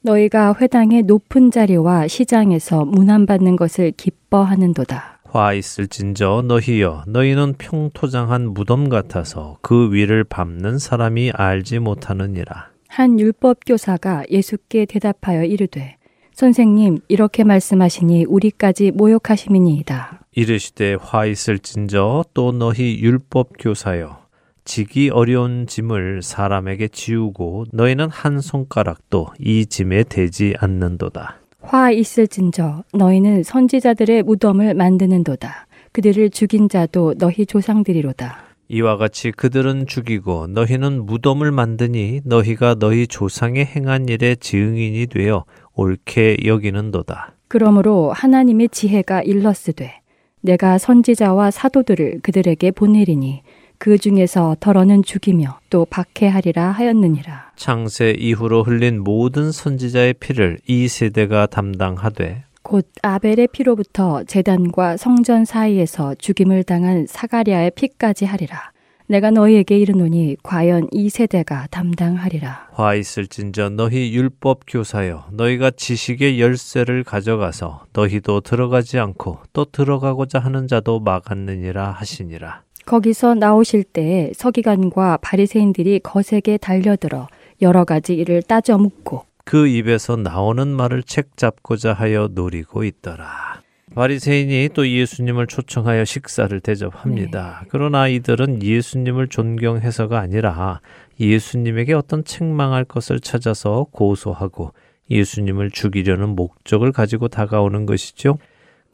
너희가 0.00 0.56
회당의 0.60 1.04
높은 1.04 1.52
자리와 1.52 2.08
시장에서 2.08 2.84
문안받는 2.84 3.54
것을 3.54 3.92
기뻐하는도다. 3.92 5.13
화 5.34 5.52
있을진저 5.52 6.44
너희여 6.46 7.02
너희는 7.08 7.54
평토장한 7.58 8.54
무덤 8.54 8.88
같아서 8.88 9.58
그 9.62 9.92
위를 9.92 10.22
밟는 10.22 10.78
사람이 10.78 11.32
알지 11.34 11.80
못하느니라. 11.80 12.68
한 12.86 13.18
율법 13.18 13.58
교사가 13.66 14.22
예수께 14.30 14.84
대답하여 14.84 15.42
이르되 15.42 15.96
선생님 16.34 17.00
이렇게 17.08 17.42
말씀하시니 17.42 18.26
우리까지 18.26 18.92
모욕하심이니이다. 18.92 20.20
이르시되 20.36 20.94
화 21.00 21.26
있을진저 21.26 22.26
또 22.32 22.52
너희 22.52 23.00
율법 23.00 23.54
교사여 23.58 24.24
지기 24.64 25.10
어려운 25.10 25.66
짐을 25.66 26.22
사람에게 26.22 26.86
지우고 26.86 27.64
너희는 27.72 28.08
한 28.08 28.40
손가락도 28.40 29.30
이 29.40 29.66
짐에 29.66 30.04
대지 30.04 30.54
않는도다. 30.60 31.40
화 31.66 31.90
있을진저 31.90 32.84
너희는 32.92 33.42
선지자들의 33.42 34.22
무덤을 34.24 34.74
만드는도다. 34.74 35.66
그들을 35.92 36.30
죽인 36.30 36.68
자도 36.68 37.14
너희 37.18 37.46
조상들이로다. 37.46 38.44
이와 38.68 38.96
같이 38.96 39.30
그들은 39.30 39.86
죽이고 39.86 40.48
너희는 40.48 41.04
무덤을 41.06 41.52
만드니 41.52 42.20
너희가 42.24 42.76
너희 42.76 43.06
조상의 43.06 43.64
행한 43.64 44.08
일의 44.08 44.36
증인이 44.36 45.06
되어 45.06 45.44
옳게 45.74 46.38
여기는도다. 46.44 47.34
그러므로 47.48 48.12
하나님의 48.12 48.68
지혜가 48.70 49.22
일렀으되 49.22 50.00
내가 50.40 50.78
선지자와 50.78 51.50
사도들을 51.50 52.20
그들에게 52.22 52.70
보내리니 52.72 53.42
그 53.78 53.98
중에서 53.98 54.56
덜어는 54.60 55.02
죽이며 55.02 55.58
또 55.70 55.84
박해하리라 55.84 56.70
하였느니라. 56.70 57.52
창세 57.56 58.14
이후로 58.18 58.62
흘린 58.62 59.02
모든 59.02 59.52
선지자의 59.52 60.14
피를 60.14 60.58
이 60.66 60.88
세대가 60.88 61.46
담당하되 61.46 62.44
곧 62.62 62.88
아벨의 63.02 63.48
피로부터 63.48 64.24
제단과 64.24 64.96
성전 64.96 65.44
사이에서 65.44 66.14
죽임을 66.14 66.62
당한 66.62 67.06
사가랴의 67.06 67.72
피까지 67.72 68.24
하리라. 68.24 68.72
내가 69.06 69.30
너희에게 69.30 69.78
이르노니 69.78 70.38
과연 70.42 70.88
이 70.90 71.10
세대가 71.10 71.66
담당하리라. 71.70 72.68
화 72.72 72.94
있을진저 72.94 73.68
너희 73.68 74.14
율법 74.14 74.60
교사여 74.66 75.26
너희가 75.32 75.72
지식의 75.72 76.40
열쇠를 76.40 77.04
가져가서 77.04 77.84
너희도 77.92 78.40
들어가지 78.40 78.98
않고 78.98 79.40
또 79.52 79.66
들어가고자 79.66 80.38
하는 80.38 80.66
자도 80.66 81.00
막았느니라 81.00 81.90
하시니라. 81.90 82.62
거기서 82.86 83.34
나오실 83.34 83.84
때에 83.84 84.32
서기관과 84.34 85.18
바리새인들이 85.22 86.00
거세게 86.00 86.58
달려들어 86.58 87.28
여러 87.62 87.84
가지 87.84 88.14
일을 88.14 88.42
따져 88.42 88.78
묻고 88.78 89.24
그 89.44 89.66
입에서 89.68 90.16
나오는 90.16 90.66
말을 90.68 91.02
책 91.02 91.36
잡고자 91.36 91.92
하여 91.92 92.28
노리고 92.32 92.84
있더라. 92.84 93.62
바리새인이 93.94 94.70
또 94.74 94.88
예수님을 94.88 95.46
초청하여 95.46 96.04
식사를 96.04 96.58
대접합니다. 96.60 97.64
그러나 97.68 98.08
이들은 98.08 98.62
예수님을 98.62 99.28
존경해서가 99.28 100.18
아니라 100.18 100.80
예수님에게 101.20 101.92
어떤 101.92 102.24
책망할 102.24 102.84
것을 102.84 103.20
찾아서 103.20 103.86
고소하고 103.92 104.72
예수님을 105.10 105.70
죽이려는 105.70 106.30
목적을 106.30 106.90
가지고 106.90 107.28
다가오는 107.28 107.86
것이죠. 107.86 108.38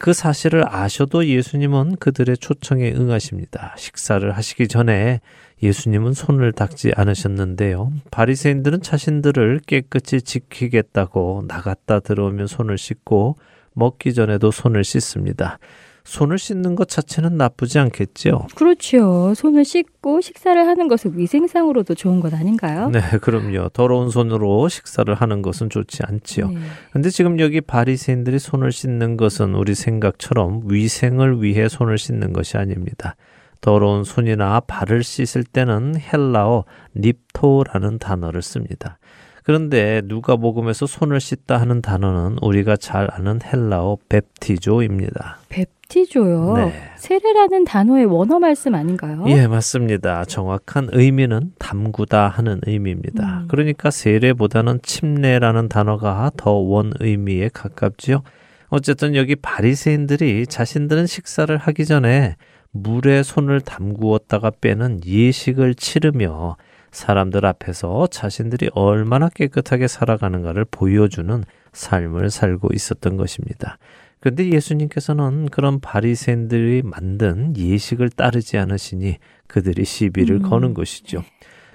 그 0.01 0.13
사실을 0.13 0.63
아셔도 0.67 1.27
예수님은 1.27 1.97
그들의 1.97 2.39
초청에 2.39 2.91
응하십니다. 2.91 3.75
식사를 3.77 4.35
하시기 4.35 4.67
전에 4.67 5.21
예수님은 5.61 6.13
손을 6.13 6.53
닦지 6.53 6.93
않으셨는데요. 6.95 7.93
바리새인들은 8.09 8.81
자신들을 8.81 9.61
깨끗이 9.67 10.23
지키겠다고 10.23 11.43
나갔다 11.47 11.99
들어오면 11.99 12.47
손을 12.47 12.79
씻고 12.79 13.37
먹기 13.73 14.15
전에도 14.15 14.49
손을 14.49 14.83
씻습니다. 14.83 15.59
손을 16.03 16.37
씻는 16.37 16.75
것 16.75 16.87
자체는 16.87 17.37
나쁘지 17.37 17.79
않겠죠. 17.79 18.47
그렇죠. 18.55 19.33
손을 19.35 19.65
씻고 19.65 20.21
식사를 20.21 20.65
하는 20.65 20.87
것은 20.87 21.17
위생상으로도 21.17 21.95
좋은 21.95 22.19
것 22.19 22.33
아닌가요? 22.33 22.89
네, 22.89 23.01
그럼요. 23.21 23.69
더러운 23.69 24.09
손으로 24.09 24.67
식사를 24.67 25.13
하는 25.13 25.41
것은 25.41 25.69
좋지 25.69 25.99
않지요. 26.03 26.49
네. 26.49 26.59
근데 26.91 27.09
지금 27.09 27.39
여기 27.39 27.61
바리새인들이 27.61 28.39
손을 28.39 28.71
씻는 28.71 29.17
것은 29.17 29.53
우리 29.53 29.75
생각처럼 29.75 30.61
위생을 30.65 31.43
위해 31.43 31.69
손을 31.69 31.97
씻는 31.97 32.33
것이 32.33 32.57
아닙니다. 32.57 33.15
더러운 33.61 34.03
손이나 34.03 34.59
발을 34.61 35.03
씻을 35.03 35.43
때는 35.43 35.95
헬라어 35.99 36.65
립토라는 36.95 37.99
단어를 37.99 38.41
씁니다. 38.41 38.97
그런데 39.43 40.01
누가복음에서 40.05 40.85
손을 40.85 41.19
씻다 41.19 41.59
하는 41.59 41.81
단어는 41.81 42.37
우리가 42.41 42.75
잘 42.77 43.07
아는 43.11 43.39
헬라어 43.43 43.97
뱁티조입니다. 44.07 45.39
뱁티조요. 45.49 46.53
네. 46.57 46.73
세례라는 46.97 47.63
단어의 47.65 48.05
원어 48.05 48.39
말씀 48.39 48.75
아닌가요? 48.75 49.23
예, 49.27 49.47
맞습니다. 49.47 50.25
정확한 50.25 50.89
의미는 50.91 51.53
담그다 51.57 52.27
하는 52.27 52.61
의미입니다. 52.65 53.41
음. 53.41 53.47
그러니까 53.47 53.89
세례보다는 53.91 54.79
침례라는 54.83 55.69
단어가 55.69 56.31
더 56.37 56.51
원 56.61 56.93
의미에 56.99 57.49
가깝지요. 57.53 58.21
어쨌든 58.69 59.15
여기 59.15 59.35
바리새인들이 59.35 60.45
자신들은 60.47 61.07
식사를 61.07 61.55
하기 61.57 61.85
전에 61.85 62.35
물에 62.71 63.23
손을 63.23 63.59
담구었다가 63.59 64.51
빼는 64.61 65.01
예식을 65.05 65.75
치르며 65.75 66.55
사람들 66.91 67.45
앞에서 67.45 68.07
자신들이 68.07 68.69
얼마나 68.73 69.29
깨끗하게 69.29 69.87
살아가는가를 69.87 70.65
보여주는 70.69 71.43
삶을 71.73 72.29
살고 72.29 72.69
있었던 72.73 73.17
것입니다. 73.17 73.77
그런데 74.19 74.49
예수님께서는 74.51 75.49
그런 75.49 75.79
바리새인들이 75.79 76.83
만든 76.83 77.57
예식을 77.57 78.09
따르지 78.11 78.57
않으시니 78.57 79.17
그들이 79.47 79.83
시비를 79.83 80.37
음. 80.37 80.41
거는 80.43 80.73
것이죠. 80.73 81.23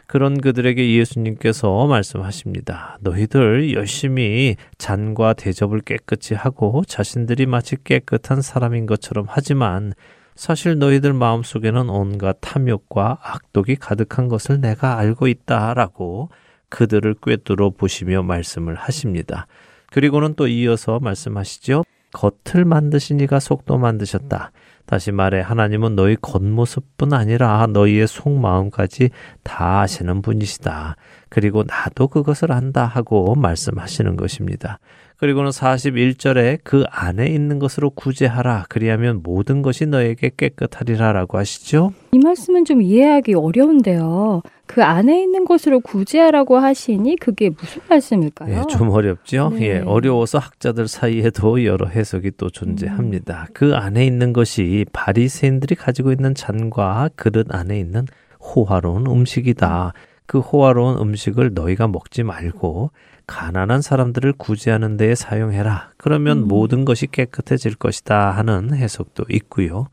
그런 0.06 0.40
그들에게 0.40 0.94
예수님께서 0.94 1.86
말씀하십니다. 1.86 2.98
너희들 3.00 3.74
열심히 3.74 4.54
잔과 4.78 5.32
대접을 5.32 5.80
깨끗이 5.80 6.34
하고 6.34 6.84
자신들이 6.86 7.46
마치 7.46 7.76
깨끗한 7.82 8.40
사람인 8.40 8.86
것처럼 8.86 9.26
하지만 9.28 9.92
사실 10.36 10.78
너희들 10.78 11.14
마음속에는 11.14 11.88
온갖 11.88 12.36
탐욕과 12.42 13.18
악독이 13.22 13.76
가득한 13.76 14.28
것을 14.28 14.60
내가 14.60 14.98
알고 14.98 15.28
있다라고 15.28 16.28
그들을 16.68 17.14
꿰뚫어 17.22 17.70
보시며 17.70 18.22
말씀을 18.22 18.74
하십니다. 18.74 19.46
그리고는 19.90 20.34
또 20.34 20.46
이어서 20.46 21.00
말씀하시죠. 21.00 21.84
겉을 22.12 22.64
만드시니가 22.64 23.40
속도 23.40 23.78
만드셨다. 23.78 24.52
다시 24.84 25.10
말해 25.10 25.40
하나님은 25.40 25.96
너희 25.96 26.16
겉모습뿐 26.20 27.12
아니라 27.12 27.66
너희의 27.66 28.06
속마음까지 28.06 29.10
다 29.42 29.80
아시는 29.80 30.22
분이시다. 30.22 30.96
그리고 31.28 31.64
나도 31.64 32.08
그것을 32.08 32.52
안다 32.52 32.84
하고 32.84 33.34
말씀하시는 33.34 34.16
것입니다. 34.16 34.78
그리고는 35.18 35.50
41절에 35.50 36.58
그 36.62 36.84
안에 36.90 37.26
있는 37.26 37.58
것으로 37.58 37.90
구제하라. 37.90 38.66
그리하면 38.68 39.20
모든 39.22 39.62
것이 39.62 39.86
너에게 39.86 40.30
깨끗하리라라고 40.36 41.38
하시죠. 41.38 41.92
이 42.12 42.18
말씀은 42.18 42.66
좀 42.66 42.82
이해하기 42.82 43.34
어려운데요. 43.34 44.42
그 44.66 44.82
안에 44.82 45.22
있는 45.22 45.44
것으로 45.44 45.80
구제하라고 45.80 46.58
하시니 46.58 47.16
그게 47.16 47.48
무슨 47.48 47.80
말씀일까요? 47.88 48.58
예, 48.58 48.62
좀 48.68 48.90
어렵죠. 48.90 49.50
네. 49.54 49.62
예, 49.62 49.78
어려워서 49.78 50.38
학자들 50.38 50.88
사이에도 50.88 51.64
여러 51.64 51.86
해석이 51.86 52.32
또 52.36 52.50
존재합니다. 52.50 53.46
그 53.54 53.74
안에 53.74 54.04
있는 54.04 54.32
것이 54.32 54.84
바리새인들이 54.92 55.76
가지고 55.76 56.12
있는 56.12 56.34
잔과 56.34 57.10
그릇 57.16 57.46
안에 57.54 57.78
있는 57.78 58.06
호화로운 58.40 59.06
음식이다. 59.06 59.92
그 60.26 60.40
호화로운 60.40 60.98
음식을 60.98 61.52
너희가 61.54 61.88
먹지 61.88 62.24
말고 62.24 62.90
가난한 63.26 63.82
사람들을 63.82 64.34
구제하는 64.34 64.96
데에 64.96 65.14
사용해라. 65.14 65.90
그러면 65.96 66.38
음. 66.38 66.48
모든 66.48 66.84
것이 66.84 67.06
깨끗해질 67.06 67.74
것이다 67.74 68.30
하는 68.30 68.72
해석도 68.72 69.24
있고요. 69.30 69.88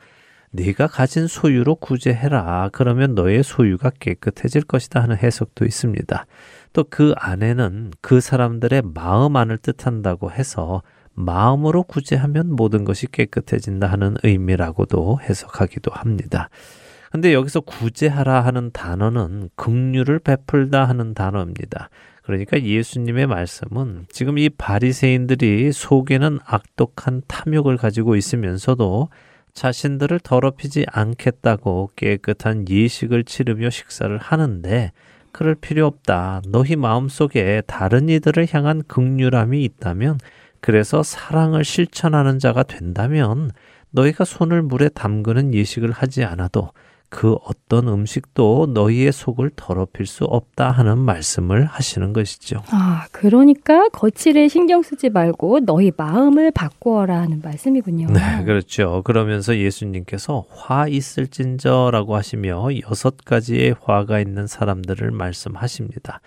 네가 0.52 0.88
가진 0.88 1.26
소유로 1.26 1.76
구제해라. 1.76 2.70
그러면 2.74 3.16
너의 3.16 3.44
소유가 3.44 3.90
깨끗해질 3.90 4.64
것이다 4.64 5.02
하는 5.02 5.18
해석도 5.18 5.66
있습니다. 5.66 6.26
또 6.74 6.84
그 6.90 7.14
안에는 7.18 7.92
그 8.02 8.20
사람들의 8.20 8.84
마음 8.94 9.36
안을 9.36 9.58
뜻한다고 9.58 10.32
해서 10.32 10.82
마음으로 11.14 11.84
구제하면 11.84 12.56
모든 12.56 12.84
것이 12.84 13.08
깨끗해진다 13.08 13.88
하는 13.88 14.16
의미라고도 14.24 15.20
해석하기도 15.22 15.92
합니다. 15.92 16.50
근데 17.12 17.34
여기서 17.34 17.62
구제하라 17.62 18.42
하는 18.42 18.72
단어는 18.72 19.50
긍휼을 19.56 20.20
베풀다 20.20 20.86
하는 20.86 21.14
단어입니다. 21.14 21.90
그러니까 22.24 22.62
예수님의 22.62 23.28
말씀은 23.28 24.06
지금 24.10 24.38
이 24.38 24.50
바리새인들이 24.50 25.72
속에는 25.72 26.40
악독한 26.46 27.24
탐욕을 27.28 27.78
가지고 27.78 28.16
있으면서도 28.16 29.10
자신들을 29.54 30.20
더럽히지 30.22 30.86
않겠다고 30.90 31.92
깨끗한 31.96 32.68
예식을 32.70 33.26
치르며 33.26 33.70
식사를 33.70 34.18
하는데 34.18 34.92
그럴 35.32 35.56
필요 35.56 35.86
없다. 35.86 36.42
너희 36.48 36.76
마음속에 36.76 37.62
다른 37.68 38.08
이들을 38.08 38.48
향한 38.52 38.84
극률함이 38.88 39.64
있다면 39.64 40.18
그래서 40.60 41.04
사랑을 41.04 41.66
실천하는 41.66 42.40
자가 42.40 42.64
된다면 42.64 43.52
너희가 43.92 44.24
손을 44.24 44.62
물에 44.62 44.90
담그는 44.90 45.54
예식을 45.54 45.92
하지 45.92 46.24
않아도 46.24 46.72
그 47.14 47.38
어떤 47.45 47.88
음식도 47.88 48.72
너희의 48.74 49.11
속을 49.11 49.51
더럽힐 49.55 50.07
수 50.07 50.24
없다 50.24 50.72
하는 50.72 50.97
말씀을 50.97 51.64
하시는 51.64 52.11
것이죠. 52.11 52.64
아, 52.72 53.05
그러니까 53.11 53.88
거칠에 53.89 54.47
신경 54.47 54.82
쓰지 54.82 55.11
말고 55.11 55.59
너희 55.59 55.91
마음을 55.95 56.49
바꾸어라 56.49 57.22
하는 57.22 57.39
말씀이군요. 57.43 58.07
네, 58.07 58.43
그렇죠. 58.45 59.03
그러면서 59.03 59.55
예수님께서 59.55 60.45
화 60.49 60.88
있을진저라고 60.88 62.16
하시며 62.16 62.68
여섯 62.89 63.16
가지의 63.24 63.76
화가 63.80 64.20
있는 64.20 64.47
사람들을 64.47 65.11
말씀하십니다. 65.11 66.20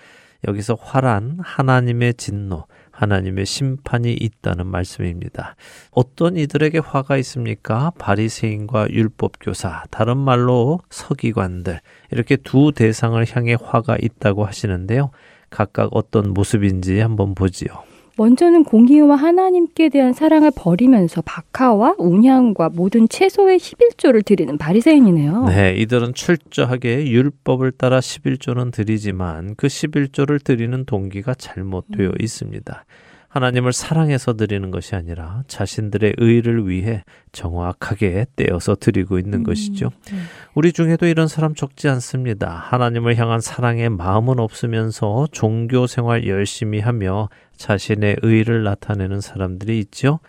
여기서 0.46 0.78
화란 0.80 1.38
하나님의 1.42 2.14
진노, 2.14 2.64
하나님의 2.96 3.44
심판이 3.44 4.12
있다는 4.12 4.66
말씀입니다. 4.66 5.54
어떤 5.90 6.36
이들에게 6.36 6.78
화가 6.78 7.18
있습니까? 7.18 7.92
바리새인과 7.98 8.88
율법 8.90 9.32
교사, 9.40 9.84
다른 9.90 10.16
말로 10.16 10.80
서기관들 10.90 11.80
이렇게 12.10 12.36
두 12.36 12.72
대상을 12.74 13.24
향해 13.34 13.56
화가 13.60 13.98
있다고 14.00 14.46
하시는데요. 14.46 15.10
각각 15.50 15.90
어떤 15.92 16.32
모습인지 16.32 16.98
한번 17.00 17.34
보지요. 17.34 17.95
먼저는 18.18 18.64
공의와 18.64 19.16
하나님께 19.16 19.90
대한 19.90 20.14
사랑을 20.14 20.50
버리면서 20.54 21.22
박하와 21.22 21.96
운향과 21.98 22.70
모든 22.70 23.08
채소의 23.08 23.58
11조를 23.58 24.24
드리는 24.24 24.56
바리새인이네요. 24.56 25.44
네, 25.44 25.74
이들은 25.76 26.14
철저하게 26.14 27.08
율법을 27.08 27.72
따라 27.72 28.00
11조는 28.00 28.72
드리지만 28.72 29.54
그 29.56 29.66
11조를 29.66 30.42
드리는 30.42 30.84
동기가 30.86 31.34
잘못되어 31.34 32.12
있습니다. 32.18 32.84
하나님을 33.28 33.74
사랑해서 33.74 34.32
드리는 34.32 34.70
것이 34.70 34.94
아니라 34.94 35.42
자신들의 35.46 36.14
의를 36.16 36.68
위해 36.70 37.04
정확하게 37.32 38.26
떼어서 38.34 38.76
드리고 38.76 39.18
있는 39.18 39.42
것이죠. 39.42 39.90
네. 40.10 40.16
우리 40.54 40.72
중에도 40.72 41.04
이런 41.04 41.28
사람 41.28 41.54
적지 41.54 41.86
않습니다. 41.88 42.48
하나님을 42.48 43.16
향한 43.16 43.40
사랑의 43.42 43.90
마음은 43.90 44.38
없으면서 44.38 45.26
종교 45.32 45.86
생활 45.86 46.26
열심히 46.26 46.80
하며 46.80 47.28
자신의 47.56 48.16
의를 48.22 48.62
나타내는 48.62 49.20
사람들이 49.20 49.78
있죠. 49.80 50.20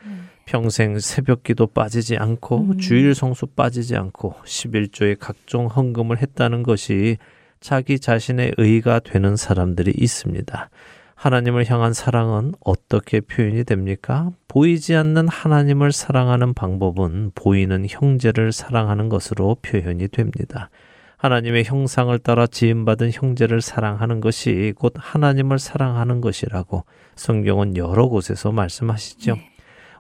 평생 0.46 0.98
새벽 1.00 1.44
기도 1.44 1.68
빠지지 1.68 2.18
않고 2.18 2.62
음. 2.62 2.78
주일 2.78 3.14
성수 3.14 3.48
빠지지 3.48 3.96
않고 3.98 4.36
11조의 4.46 5.18
각종 5.20 5.68
헌금을 5.68 6.22
했다는 6.22 6.64
것이 6.64 7.18
자기 7.60 8.00
자신의 8.00 8.54
의가 8.58 9.00
되는 9.00 9.36
사람들이 9.36 9.94
있습니다. 9.96 10.70
하나님을 11.16 11.70
향한 11.70 11.94
사랑은 11.94 12.54
어떻게 12.62 13.20
표현이 13.20 13.64
됩니까? 13.64 14.30
보이지 14.48 14.96
않는 14.96 15.28
하나님을 15.28 15.92
사랑하는 15.92 16.54
방법은 16.54 17.32
보이는 17.34 17.86
형제를 17.90 18.52
사랑하는 18.52 19.10
것으로 19.10 19.58
표현이 19.64 20.10
됩니다. 20.10 20.70
하나님의 21.18 21.64
형상을 21.66 22.18
따라 22.20 22.46
지음받은 22.46 23.12
형제를 23.12 23.62
사랑하는 23.62 24.22
것이 24.22 24.74
곧 24.78 24.94
하나님을 24.96 25.58
사랑하는 25.58 26.22
것이라고 26.22 26.86
성경은 27.16 27.76
여러 27.76 28.08
곳에서 28.08 28.52
말씀하시죠. 28.52 29.36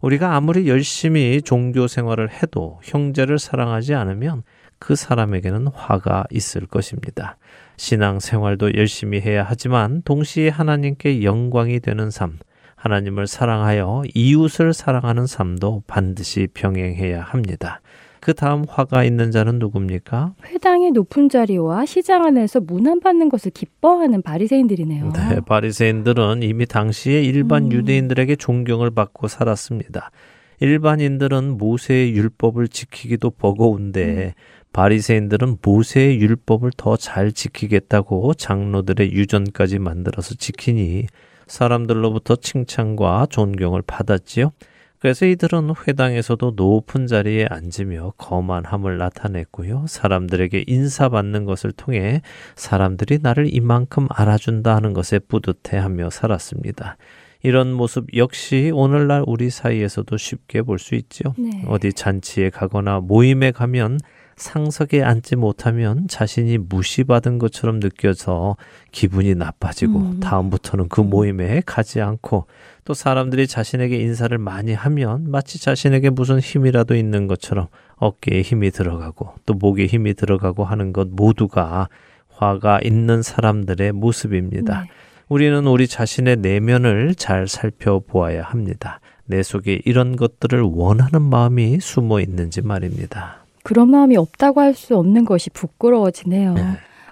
우리가 0.01 0.36
아무리 0.36 0.68
열심히 0.68 1.41
종교 1.41 1.88
생활을 1.88 2.30
해도 2.30 2.80
형제를 2.84 3.39
사랑하지 3.39 3.95
않으면 3.95 4.43
그 4.78 4.95
사람에게는 4.95 5.68
화가 5.74 6.26
있을 6.32 6.68
것입니다. 6.68 7.38
신앙 7.78 8.20
생활도 8.20 8.76
열심히 8.76 9.20
해야 9.20 9.43
하지만 9.43 10.03
동시에 10.03 10.49
하나님께 10.49 11.24
영광이 11.24 11.80
되는 11.80 12.11
삶, 12.11 12.38
하나님을 12.76 13.26
사랑하여 13.26 14.03
이웃을 14.13 14.74
사랑하는 14.74 15.26
삶도 15.26 15.84
반드시 15.88 16.47
병행해야 16.53 17.22
합니다. 17.22 17.82
그 18.28 18.34
다음 18.34 18.65
화가 18.67 19.05
있는 19.05 19.32
자는 19.32 19.57
누굽니까? 19.57 20.34
회당의 20.47 20.91
높은 20.91 21.30
자리와 21.30 21.86
시장 21.86 22.25
안에서 22.25 22.59
문안받는 22.59 23.30
것을 23.30 23.51
기뻐하는 23.51 24.21
바리새인들이네요. 24.21 25.13
네, 25.13 25.39
바리새인들은 25.45 26.43
이미 26.43 26.65
당시에 26.65 27.23
일반 27.23 27.67
음. 27.67 27.71
유대인들에게 27.71 28.36
존경을 28.36 28.91
받고 28.91 29.30
살았습니다. 29.30 30.11
일반인들은 30.59 31.57
모세의 31.57 32.17
율법을 32.17 32.67
지키기도 32.67 33.30
버거운데 33.30 34.34
바리새인들은 34.73 35.59
모세의 35.61 36.19
율법을 36.19 36.71
더 36.75 36.97
잘 36.97 37.32
지키겠다고 37.32 38.34
장로들의 38.34 39.13
유전까지 39.13 39.80
만들어서 39.80 40.36
지키니 40.36 41.05
사람들로부터 41.47 42.36
칭찬과 42.36 43.28
존경을 43.30 43.84
받았지요. 43.84 44.51
그래서 44.99 45.25
이들은 45.25 45.73
회당에서도 45.87 46.53
높은 46.55 47.05
자리에 47.05 47.45
앉으며 47.49 48.13
거만함을 48.17 48.97
나타냈고요. 48.97 49.85
사람들에게 49.87 50.65
인사받는 50.67 51.45
것을 51.45 51.71
통해 51.71 52.21
사람들이 52.55 53.19
나를 53.21 53.53
이만큼 53.53 54.07
알아준다 54.09 54.75
하는 54.75 54.93
것에 54.93 55.19
뿌듯해하며 55.19 56.09
살았습니다. 56.09 56.97
이런 57.43 57.71
모습 57.71 58.07
역시 58.15 58.71
오늘날 58.73 59.23
우리 59.27 59.51
사이에서도 59.51 60.17
쉽게 60.17 60.63
볼 60.63 60.79
수 60.79 60.95
있죠. 60.95 61.35
네. 61.37 61.63
어디 61.67 61.93
잔치에 61.93 62.49
가거나 62.49 62.99
모임에 62.99 63.51
가면 63.51 63.99
상석에 64.38 65.03
앉지 65.03 65.35
못하면 65.35 66.07
자신이 66.07 66.59
무시받은 66.59 67.39
것처럼 67.39 67.79
느껴서 67.79 68.55
기분이 68.91 69.33
나빠지고 69.35 69.99
음. 69.99 70.19
다음부터는 70.19 70.89
그 70.89 71.01
모임에 71.01 71.61
가지 71.65 72.01
않고 72.01 72.45
또 72.85 72.93
사람들이 72.93 73.47
자신에게 73.47 73.97
인사를 73.97 74.38
많이 74.38 74.73
하면 74.73 75.29
마치 75.29 75.59
자신에게 75.59 76.11
무슨 76.11 76.39
힘이라도 76.39 76.95
있는 76.95 77.27
것처럼 77.27 77.67
어깨에 77.95 78.43
힘이 78.43 78.69
들어가고 78.69 79.33
또 79.45 79.55
목에 79.55 79.88
힘이 79.88 80.13
들어가고 80.13 80.63
하는 80.63 80.93
것 80.93 81.07
모두가 81.09 81.89
화가 82.29 82.81
있는 82.83 83.23
사람들의 83.23 83.91
모습입니다. 83.91 84.81
네. 84.81 84.89
우리는 85.29 85.65
우리 85.65 85.88
자신의 85.88 86.38
내면을 86.38 87.15
잘 87.15 87.47
살펴보아야 87.47 88.43
합니다. 88.43 89.01
내 89.25 89.41
속에 89.41 89.81
이런 89.83 90.15
것들을 90.15 90.61
원하는 90.61 91.23
마음이 91.23 91.79
숨어 91.81 92.21
있는지 92.21 92.61
말입니다. 92.61 93.46
그런 93.68 93.89
마음이 93.89 94.15
없다고 94.15 94.61
할 94.61 94.74
수 94.74 94.95
없는 94.95 95.26
것이 95.26 95.49
부끄러워지네요. 95.49 96.53
네. 96.53 96.63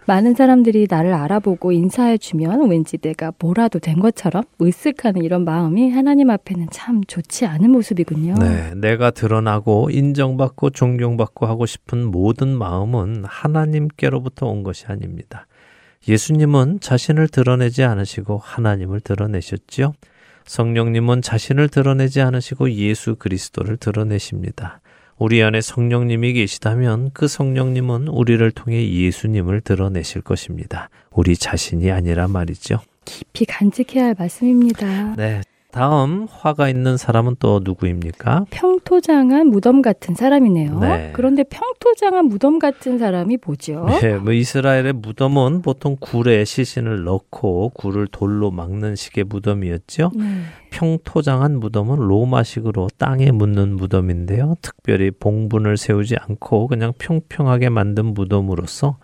많은 0.05 0.35
사람들이 0.35 0.87
나를 0.89 1.13
알아보고 1.13 1.73
인사해주면 1.73 2.69
왠지 2.69 2.97
내가 2.97 3.33
뭐라도 3.39 3.79
된 3.79 3.99
것처럼 3.99 4.43
으쓱하는 4.61 5.21
이런 5.25 5.43
마음이 5.43 5.91
하나님 5.91 6.29
앞에는 6.29 6.67
참 6.71 7.03
좋지 7.03 7.45
않은 7.45 7.71
모습이군요. 7.71 8.35
네, 8.35 8.73
내가 8.75 9.11
드러나고 9.11 9.89
인정받고 9.91 10.69
존경받고 10.69 11.45
하고 11.45 11.65
싶은 11.65 12.05
모든 12.05 12.57
마음은 12.57 13.25
하나님께로부터 13.25 14.45
온 14.47 14.63
것이 14.63 14.85
아닙니다. 14.87 15.47
예수님은 16.07 16.79
자신을 16.79 17.27
드러내지 17.27 17.83
않으시고 17.83 18.37
하나님을 18.37 19.01
드러내셨지요. 19.01 19.93
성령님은 20.45 21.21
자신을 21.21 21.67
드러내지 21.67 22.21
않으시고 22.21 22.71
예수 22.71 23.15
그리스도를 23.15 23.75
드러내십니다. 23.75 24.79
우리 25.17 25.41
안에 25.41 25.61
성령님이 25.61 26.33
계시다면 26.33 27.11
그 27.13 27.27
성령님은 27.27 28.09
우리를 28.09 28.51
통해 28.51 28.89
예수님을 28.89 29.61
드러내실 29.61 30.21
것입니다. 30.21 30.89
우리 31.11 31.37
자신이 31.37 31.89
아니라 31.89 32.27
말이죠. 32.27 32.81
깊이 33.05 33.45
간직해야 33.45 34.07
할 34.07 34.15
말씀입니다. 34.17 35.15
네. 35.15 35.41
다음 35.75 36.25
화가 36.31 36.69
있는 36.69 36.95
사람은 36.95 37.35
또 37.37 37.59
누구입니까? 37.61 38.45
평토장한 38.49 39.47
무덤 39.47 39.81
같은 39.81 40.15
사람이네요. 40.15 40.79
네. 40.79 41.11
그런데 41.13 41.43
평토장한 41.43 42.27
무덤 42.27 42.59
같은 42.59 42.97
사람이 42.97 43.39
뭐죠? 43.45 43.85
네, 44.01 44.15
뭐 44.15 44.31
이스라엘의 44.31 44.93
무덤은 44.93 45.63
보통 45.63 45.97
굴에 45.99 46.45
시신을 46.45 47.03
넣고 47.03 47.71
굴을 47.73 48.07
돌로 48.07 48.51
막는 48.51 48.95
식의 48.95 49.25
무덤이었죠. 49.25 50.11
네. 50.15 50.23
평토장한 50.69 51.59
무덤은 51.59 51.97
로마식으로 51.97 52.87
땅에 52.97 53.31
묻는 53.31 53.75
무덤인데요. 53.75 54.55
특별히 54.61 55.11
봉분을 55.11 55.75
세우지 55.75 56.15
않고 56.21 56.67
그냥 56.67 56.93
평평하게 56.97 57.67
만든 57.67 58.13
무덤으로서 58.13 58.95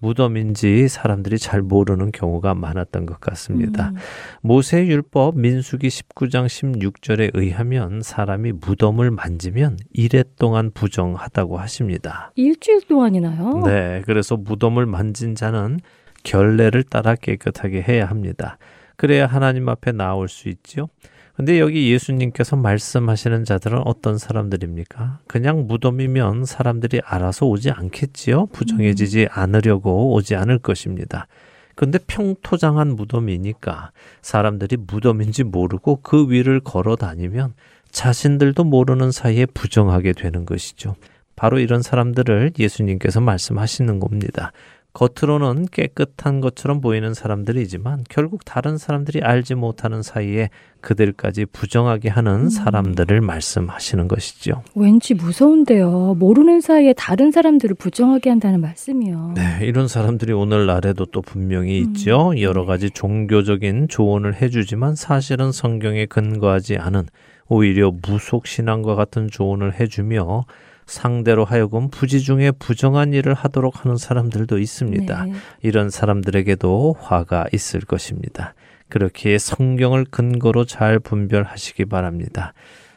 무덤인지 0.00 0.88
사람들이 0.88 1.38
잘 1.38 1.62
모르는 1.62 2.10
경우가 2.10 2.54
많았던 2.54 3.06
것 3.06 3.20
같습니다. 3.20 3.90
음. 3.90 3.96
모세 4.42 4.86
율법 4.86 5.38
민수기 5.38 5.88
19장 5.88 6.46
16절에 6.46 7.30
의하면 7.34 8.00
사람이 8.02 8.52
무덤을 8.52 9.10
만지면 9.10 9.78
이래 9.92 10.24
동안 10.38 10.70
부정하다고 10.72 11.58
하십니다. 11.58 12.32
일주일 12.34 12.80
동안이나요? 12.88 13.62
네, 13.64 14.02
그래서 14.06 14.36
무덤을 14.36 14.86
만진 14.86 15.34
자는 15.34 15.78
결례를 16.22 16.82
따라 16.82 17.14
깨끗하게 17.14 17.82
해야 17.82 18.06
합니다. 18.06 18.58
그래야 18.96 19.26
하나님 19.26 19.68
앞에 19.68 19.92
나올 19.92 20.28
수 20.28 20.48
있죠. 20.48 20.88
근데 21.40 21.58
여기 21.58 21.90
예수님께서 21.90 22.54
말씀하시는 22.56 23.46
자들은 23.46 23.80
어떤 23.86 24.18
사람들입니까? 24.18 25.20
그냥 25.26 25.66
무덤이면 25.66 26.44
사람들이 26.44 27.00
알아서 27.02 27.46
오지 27.46 27.70
않겠지요? 27.70 28.48
부정해지지 28.52 29.28
않으려고 29.30 30.12
오지 30.12 30.36
않을 30.36 30.58
것입니다. 30.58 31.28
근데 31.76 31.98
평토장한 32.06 32.94
무덤이니까 32.94 33.92
사람들이 34.20 34.76
무덤인지 34.86 35.44
모르고 35.44 36.00
그 36.02 36.30
위를 36.30 36.60
걸어 36.60 36.94
다니면 36.94 37.54
자신들도 37.90 38.62
모르는 38.64 39.10
사이에 39.10 39.46
부정하게 39.46 40.12
되는 40.12 40.44
것이죠. 40.44 40.94
바로 41.36 41.58
이런 41.58 41.80
사람들을 41.80 42.52
예수님께서 42.58 43.22
말씀하시는 43.22 43.98
겁니다. 43.98 44.52
겉으로는 44.92 45.66
깨끗한 45.70 46.40
것처럼 46.40 46.80
보이는 46.80 47.14
사람들이지만 47.14 48.04
결국 48.08 48.44
다른 48.44 48.76
사람들이 48.76 49.20
알지 49.22 49.54
못하는 49.54 50.02
사이에 50.02 50.50
그들까지 50.80 51.46
부정하게 51.46 52.08
하는 52.08 52.48
사람들을 52.48 53.20
말씀하시는 53.20 54.08
것이죠. 54.08 54.62
왠지 54.74 55.14
무서운데요. 55.14 56.16
모르는 56.18 56.60
사이에 56.60 56.92
다른 56.94 57.30
사람들을 57.30 57.76
부정하게 57.76 58.30
한다는 58.30 58.60
말씀이요. 58.60 59.34
네, 59.36 59.60
이런 59.62 59.88
사람들이 59.88 60.32
오늘날에도 60.32 61.06
또 61.06 61.22
분명히 61.22 61.78
있죠. 61.80 62.32
여러 62.40 62.64
가지 62.64 62.90
종교적인 62.90 63.88
조언을 63.88 64.40
해주지만 64.40 64.96
사실은 64.96 65.52
성경에 65.52 66.06
근거하지 66.06 66.78
않은 66.78 67.06
오히려 67.48 67.90
무속 67.90 68.46
신앙과 68.46 68.94
같은 68.94 69.28
조언을 69.28 69.78
해주며 69.78 70.44
상대로 70.90 71.44
하여금 71.44 71.88
부지 71.88 72.20
중에 72.20 72.50
부정한 72.50 73.12
일을 73.12 73.32
하도록 73.32 73.84
하는 73.84 73.96
사람들도 73.96 74.58
있습니다. 74.58 75.24
네. 75.24 75.32
이런 75.62 75.88
사람들에게도 75.88 76.96
화가 76.98 77.46
있을 77.52 77.80
것입니다. 77.80 78.54
그렇게 78.88 79.38
성경을 79.38 80.04
근거로 80.10 80.64
잘 80.64 80.98
분별하시기 80.98 81.84
바랍니다. 81.84 82.54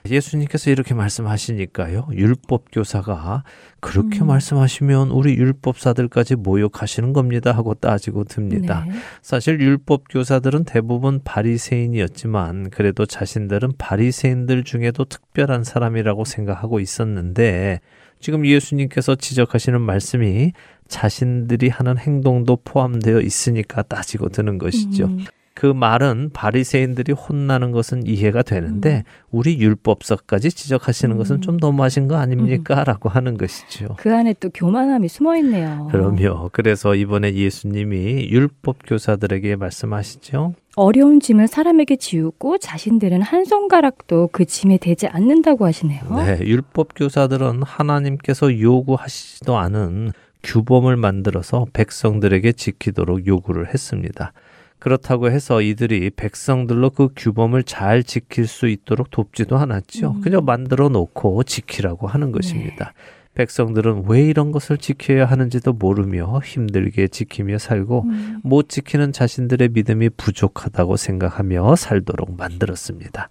예수님께서 0.09 0.69
이렇게 0.69 0.93
말씀하시니까요. 0.93 2.09
율법 2.11 2.65
교사가 2.71 3.43
그렇게 3.79 4.21
음. 4.21 4.27
말씀하시면 4.27 5.09
우리 5.09 5.35
율법사들까지 5.35 6.35
모욕하시는 6.35 7.13
겁니다 7.13 7.51
하고 7.53 7.73
따지고 7.73 8.25
듭니다. 8.25 8.85
네. 8.87 8.93
사실 9.21 9.59
율법 9.61 10.05
교사들은 10.09 10.65
대부분 10.65 11.21
바리새인이었지만 11.23 12.69
그래도 12.69 13.05
자신들은 13.05 13.73
바리새인들 13.77 14.63
중에도 14.63 15.05
특별한 15.05 15.63
사람이라고 15.63 16.25
생각하고 16.25 16.79
있었는데 16.79 17.79
지금 18.19 18.45
예수님께서 18.45 19.15
지적하시는 19.15 19.81
말씀이 19.81 20.53
자신들이 20.87 21.69
하는 21.69 21.97
행동도 21.97 22.57
포함되어 22.63 23.21
있으니까 23.21 23.81
따지고 23.83 24.29
드는 24.29 24.57
것이죠. 24.57 25.05
음. 25.05 25.25
그 25.55 25.67
말은 25.67 26.31
바리새인들이 26.33 27.13
혼나는 27.13 27.71
것은 27.71 28.07
이해가 28.07 28.41
되는데 28.41 29.03
우리 29.29 29.59
율법서까지 29.59 30.49
지적하시는 30.49 31.15
것은 31.17 31.37
음. 31.37 31.41
좀 31.41 31.57
너무하신 31.57 32.07
거 32.07 32.15
아닙니까? 32.15 32.83
라고 32.83 33.07
하는 33.07 33.37
것이죠. 33.37 33.95
그 33.97 34.13
안에 34.13 34.33
또 34.39 34.49
교만함이 34.49 35.07
숨어 35.07 35.37
있네요. 35.37 35.87
그럼요. 35.91 36.49
그래서 36.53 36.95
이번에 36.95 37.33
예수님이 37.33 38.29
율법 38.31 38.77
교사들에게 38.87 39.55
말씀하시죠. 39.55 40.55
어려운 40.75 41.19
짐을 41.19 41.47
사람에게 41.47 41.97
지우고 41.97 42.57
자신들은 42.57 43.21
한 43.21 43.45
손가락도 43.45 44.29
그 44.31 44.45
짐에 44.45 44.77
대지 44.77 45.07
않는다고 45.07 45.67
하시네요. 45.67 46.01
네, 46.15 46.39
율법 46.41 46.95
교사들은 46.95 47.61
하나님께서 47.61 48.59
요구하시지도 48.59 49.55
않은 49.55 50.13
규범을 50.41 50.97
만들어서 50.97 51.67
백성들에게 51.73 52.53
지키도록 52.53 53.27
요구를 53.27 53.71
했습니다. 53.71 54.33
그렇다고 54.83 55.31
해서 55.31 55.61
이들이 55.61 56.09
백성들로 56.09 56.89
그 56.89 57.07
규범을 57.15 57.63
잘 57.63 58.03
지킬 58.03 58.47
수 58.47 58.67
있도록 58.67 59.11
돕지도 59.11 59.57
않았죠. 59.57 60.15
음. 60.17 60.21
그냥 60.21 60.43
만들어 60.43 60.89
놓고 60.89 61.43
지키라고 61.43 62.07
하는 62.07 62.33
것입니다. 62.33 62.93
백성들은 63.33 64.03
왜 64.09 64.23
이런 64.23 64.51
것을 64.51 64.77
지켜야 64.77 65.23
하는지도 65.25 65.71
모르며 65.71 66.41
힘들게 66.43 67.07
지키며 67.07 67.59
살고 67.59 68.03
음. 68.03 68.41
못 68.43 68.67
지키는 68.67 69.13
자신들의 69.13 69.69
믿음이 69.69 70.09
부족하다고 70.17 70.97
생각하며 70.97 71.77
살도록 71.77 72.35
만들었습니다. 72.35 73.29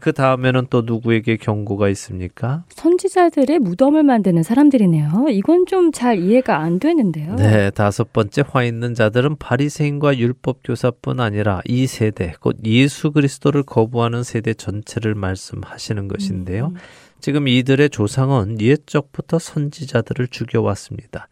그 0.00 0.12
다음에는 0.12 0.66
또 0.70 0.82
누구에게 0.82 1.36
경고가 1.36 1.88
있습니까? 1.90 2.64
선지자들의 2.70 3.58
무덤을 3.58 4.02
만드는 4.02 4.42
사람들이네요. 4.42 5.26
이건 5.30 5.66
좀 5.66 5.90
잘 5.92 6.18
이해가 6.18 6.58
안 6.58 6.78
되는데요. 6.78 7.34
네, 7.36 7.70
다섯 7.70 8.12
번째 8.12 8.44
화 8.46 8.62
있는 8.62 8.94
자들은 8.94 9.36
바리새인과 9.36 10.18
율법 10.18 10.60
교사뿐 10.62 11.18
아니라 11.18 11.60
이 11.64 11.86
세대 11.86 12.34
곧 12.40 12.56
예수 12.64 13.10
그리스도를 13.10 13.62
거부하는 13.62 14.22
세대 14.22 14.54
전체를 14.54 15.14
말씀하시는 15.14 16.08
것인데요. 16.08 16.66
음. 16.66 16.74
지금 17.20 17.48
이들의 17.48 17.90
조상은 17.90 18.60
옛적부터 18.60 19.38
선지자들을 19.38 20.28
죽여왔습니다. 20.28 21.28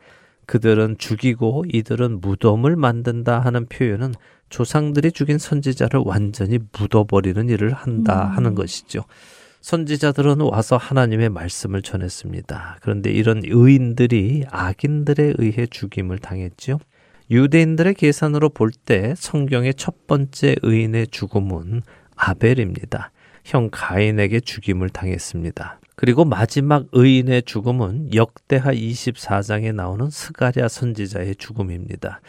그들은 0.46 0.96
죽이고 0.98 1.64
이들은 1.72 2.20
무덤을 2.20 2.76
만든다 2.76 3.40
하는 3.40 3.66
표현은 3.66 4.14
조상들이 4.48 5.12
죽인 5.12 5.38
선지자를 5.38 6.02
완전히 6.04 6.58
묻어버리는 6.78 7.48
일을 7.48 7.72
한다 7.72 8.26
음. 8.26 8.36
하는 8.36 8.54
것이죠. 8.54 9.04
선지자들은 9.60 10.40
와서 10.42 10.76
하나님의 10.76 11.30
말씀을 11.30 11.82
전했습니다. 11.82 12.78
그런데 12.82 13.10
이런 13.10 13.42
의인들이 13.44 14.44
악인들에 14.50 15.34
의해 15.38 15.66
죽임을 15.66 16.18
당했지요. 16.18 16.78
유대인들의 17.30 17.94
계산으로 17.94 18.50
볼 18.50 18.70
때 18.70 19.14
성경의 19.16 19.74
첫 19.74 20.06
번째 20.06 20.54
의인의 20.62 21.08
죽음은 21.08 21.82
아벨입니다. 22.14 23.10
형 23.44 23.68
가인에게 23.72 24.38
죽임을 24.40 24.90
당했습니다. 24.90 25.80
그리고 25.96 26.24
마지막 26.24 26.86
의인의 26.92 27.42
죽음은 27.42 28.14
역대하 28.14 28.70
24장에 28.72 29.74
나오는 29.74 30.08
스가랴 30.08 30.68
선지자의 30.68 31.36
죽음입니다. 31.36 32.20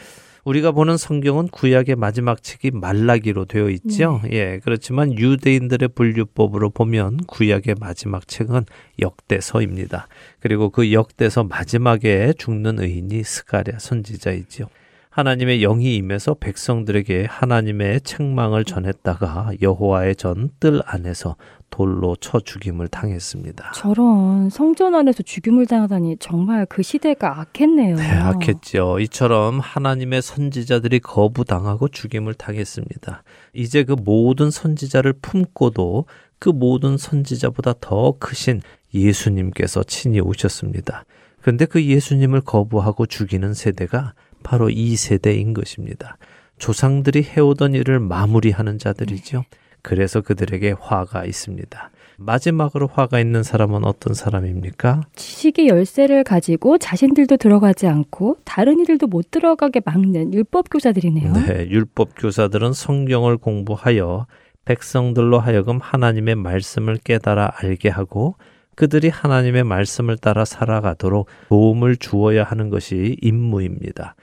우리가 0.47 0.71
보는 0.71 0.95
성경은 0.95 1.49
구약의 1.49 1.97
마지막 1.97 2.41
책이 2.41 2.71
말라기로 2.71 3.45
되어 3.45 3.69
있죠. 3.69 4.21
예, 4.31 4.61
그렇지만 4.63 5.11
유대인들의 5.11 5.89
분류법으로 5.89 6.69
보면 6.69 7.17
구약의 7.27 7.75
마지막 7.81 8.25
책은 8.29 8.63
역대서입니다. 9.01 10.07
그리고 10.39 10.69
그 10.69 10.93
역대서 10.93 11.43
마지막에 11.43 12.31
죽는 12.37 12.79
의인이 12.79 13.25
스가랴 13.25 13.79
선지자이지요. 13.79 14.67
하나님의 15.09 15.59
영이 15.61 15.95
임해서 15.95 16.35
백성들에게 16.35 17.25
하나님의 17.27 18.01
책망을 18.01 18.63
전했다가 18.63 19.51
여호와의 19.61 20.15
전 20.15 20.51
뜰 20.61 20.81
안에서 20.85 21.35
돌로 21.69 22.15
쳐 22.15 22.39
죽임을 22.39 22.87
당했습니다. 22.87 23.71
저런 23.75 24.49
성전 24.49 24.95
안에서 24.95 25.23
죽임을 25.23 25.65
당하다니 25.65 26.17
정말 26.19 26.65
그 26.65 26.81
시대가 26.81 27.39
악했네요. 27.39 27.97
네, 27.97 28.09
악했죠. 28.09 28.99
이처럼 28.99 29.59
하나님의 29.59 30.21
선지자들이 30.21 30.99
거부당하고 30.99 31.87
죽임을 31.87 32.33
당했습니다. 32.33 33.23
이제 33.53 33.83
그 33.83 33.93
모든 33.93 34.49
선지자를 34.49 35.13
품고도 35.21 36.05
그 36.39 36.49
모든 36.49 36.97
선지자보다 36.97 37.73
더 37.81 38.15
크신 38.19 38.61
예수님께서 38.93 39.83
친히 39.83 40.19
오셨습니다. 40.19 41.05
그런데 41.41 41.65
그 41.65 41.83
예수님을 41.83 42.41
거부하고 42.41 43.05
죽이는 43.05 43.53
세대가 43.53 44.13
바로 44.43 44.69
이 44.69 44.95
세대인 44.95 45.53
것입니다. 45.53 46.17
조상들이 46.57 47.23
해오던 47.23 47.73
일을 47.75 47.99
마무리하는 47.99 48.79
자들이죠. 48.79 49.43
그래서 49.81 50.21
그들에게 50.21 50.75
화가 50.79 51.25
있습니다. 51.25 51.91
마지막으로 52.17 52.87
화가 52.87 53.19
있는 53.19 53.43
사람은 53.43 53.85
어떤 53.85 54.13
사람입니까? 54.13 55.03
지식의 55.15 55.67
열쇠를 55.67 56.23
가지고 56.23 56.77
자신들도 56.77 57.37
들어가지 57.37 57.87
않고 57.87 58.37
다른 58.43 58.79
이들도 58.79 59.07
못 59.07 59.29
들어가게 59.29 59.81
막는 59.85 60.33
율법 60.33 60.69
교사들이네요. 60.71 61.33
네, 61.33 61.67
율법 61.69 62.13
교사들은 62.17 62.73
성경을 62.73 63.37
공부하여 63.37 64.25
백성들로 64.65 65.39
하여금 65.39 65.79
하나님의 65.81 66.35
말씀을 66.35 66.97
깨달아 66.97 67.53
알게 67.57 67.89
하고 67.89 68.35
그들이 68.75 69.09
하나님의 69.09 69.63
말씀을 69.63 70.17
따라 70.17 70.45
살아가도록 70.45 71.27
도움을 71.49 71.97
주어야 71.97 72.43
하는 72.43 72.69
것이 72.69 73.17
임무입니다. 73.21 74.15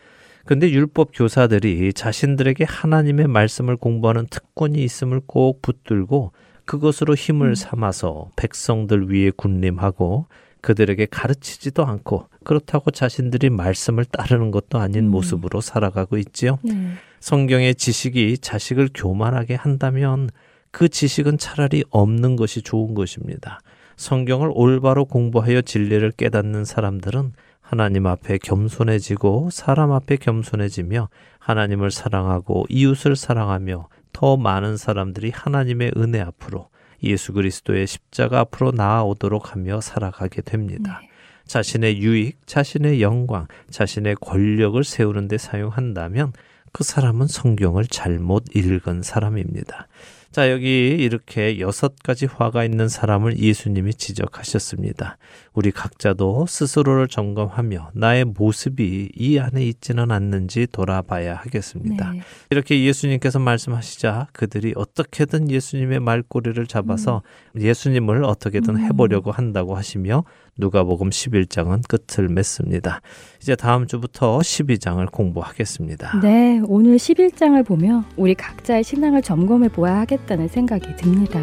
근데 0.45 0.71
율법 0.71 1.11
교사들이 1.15 1.93
자신들에게 1.93 2.65
하나님의 2.65 3.29
말씀을 3.29 3.77
공부하는 3.77 4.27
특권이 4.29 4.83
있음을 4.85 5.23
꼭 5.27 5.63
붙들고 5.63 6.33
그것으로 6.67 7.15
힘을 7.15 7.57
삼아서 7.57 8.31
백성들 8.37 9.11
위에 9.11 9.31
군림하고 9.31 10.27
그들에게 10.61 11.07
가르치지도 11.11 11.85
않고 11.85 12.29
그렇다고 12.43 12.91
자신들이 12.91 13.51
말씀을 13.51 14.05
따르는 14.07 14.51
것도 14.51 14.79
아닌 14.79 15.05
음. 15.05 15.11
모습으로 15.11 15.61
살아가고 15.61 16.17
있지요. 16.19 16.59
네. 16.63 16.93
성경의 17.21 17.75
지식이 17.75 18.39
자식을 18.39 18.91
교만하게 18.95 19.55
한다면 19.55 20.31
그 20.71 20.89
지식은 20.89 21.39
차라리 21.39 21.85
없는 21.91 22.37
것이 22.37 22.63
좋은 22.63 22.95
것입니다. 22.95 23.61
성경을 23.97 24.51
올바로 24.53 25.05
공부하여 25.05 25.63
진리를 25.63 26.11
깨닫는 26.13 26.65
사람들은 26.65 27.33
하나님 27.65 28.07
앞에 28.07 28.37
겸손해지고 28.39 29.49
사람 29.51 29.91
앞에 29.91 30.17
겸손해지며 30.17 31.09
하나님을 31.39 31.91
사랑하고 31.91 32.67
이웃을 32.69 33.17
사랑하며 33.17 33.89
더 34.13 34.37
많은 34.37 34.77
사람들이 34.77 35.31
하나님의 35.31 35.93
은혜 35.97 36.21
앞으로 36.21 36.69
예수 37.03 37.33
그리스도의 37.33 37.87
십자가 37.87 38.41
앞으로 38.41 38.73
나아오도록 38.73 39.53
하며 39.53 39.81
살아가게 39.81 40.43
됩니다. 40.43 41.01
자신의 41.47 42.03
유익, 42.03 42.47
자신의 42.47 43.01
영광, 43.01 43.47
자신의 43.71 44.17
권력을 44.21 44.83
세우는 44.85 45.29
데 45.29 45.39
사용한다면 45.39 46.35
그 46.71 46.85
사람은 46.85 47.29
성경을 47.29 47.87
잘못 47.87 48.45
읽은 48.55 49.03
사람입니다. 49.03 49.89
자, 50.35 50.51
여기 50.51 50.89
이렇게 50.89 51.61
여섯 51.61 51.95
가지 52.03 52.27
화가 52.27 52.65
있는 52.65 52.89
사람을 52.89 53.39
예수님이 53.39 53.95
지적하셨습니다. 53.95 55.17
우리 55.53 55.71
각자도 55.71 56.47
스스로를 56.49 57.07
점검하며 57.07 57.93
나의 57.95 58.25
모습이 58.25 59.11
이 59.15 59.39
안에 59.39 59.65
있지는 59.65 60.11
않는지 60.11 60.67
돌아봐야 60.73 61.37
하겠습니다. 61.37 62.11
네. 62.11 62.23
이렇게 62.51 62.83
예수님께서 62.83 63.39
말씀하시자 63.39 64.27
그들이 64.33 64.73
어떻게든 64.75 65.53
예수님의 65.53 66.01
말꼬리를 66.01 66.67
잡아서 66.67 67.23
예수님을 67.57 68.25
어떻게든 68.25 68.75
음. 68.75 68.85
해보려고 68.87 69.31
한다고 69.31 69.77
하시며 69.77 70.25
누가복음 70.59 71.11
11장은 71.11 71.83
끝을 71.89 72.29
맺습니다. 72.29 73.01
이제 73.41 73.57
다음 73.57 73.87
주부터 73.87 74.39
12장을 74.39 75.11
공부하겠습니다. 75.11 76.21
네, 76.23 76.61
오늘 76.67 76.97
11장을 76.97 77.65
보며 77.67 78.05
우리 78.17 78.35
각자의 78.35 78.85
신앙을 78.85 79.23
점검해 79.23 79.69
보아야 79.69 80.01
하겠다는 80.01 80.49
생각이 80.49 80.97
듭니다. 80.97 81.41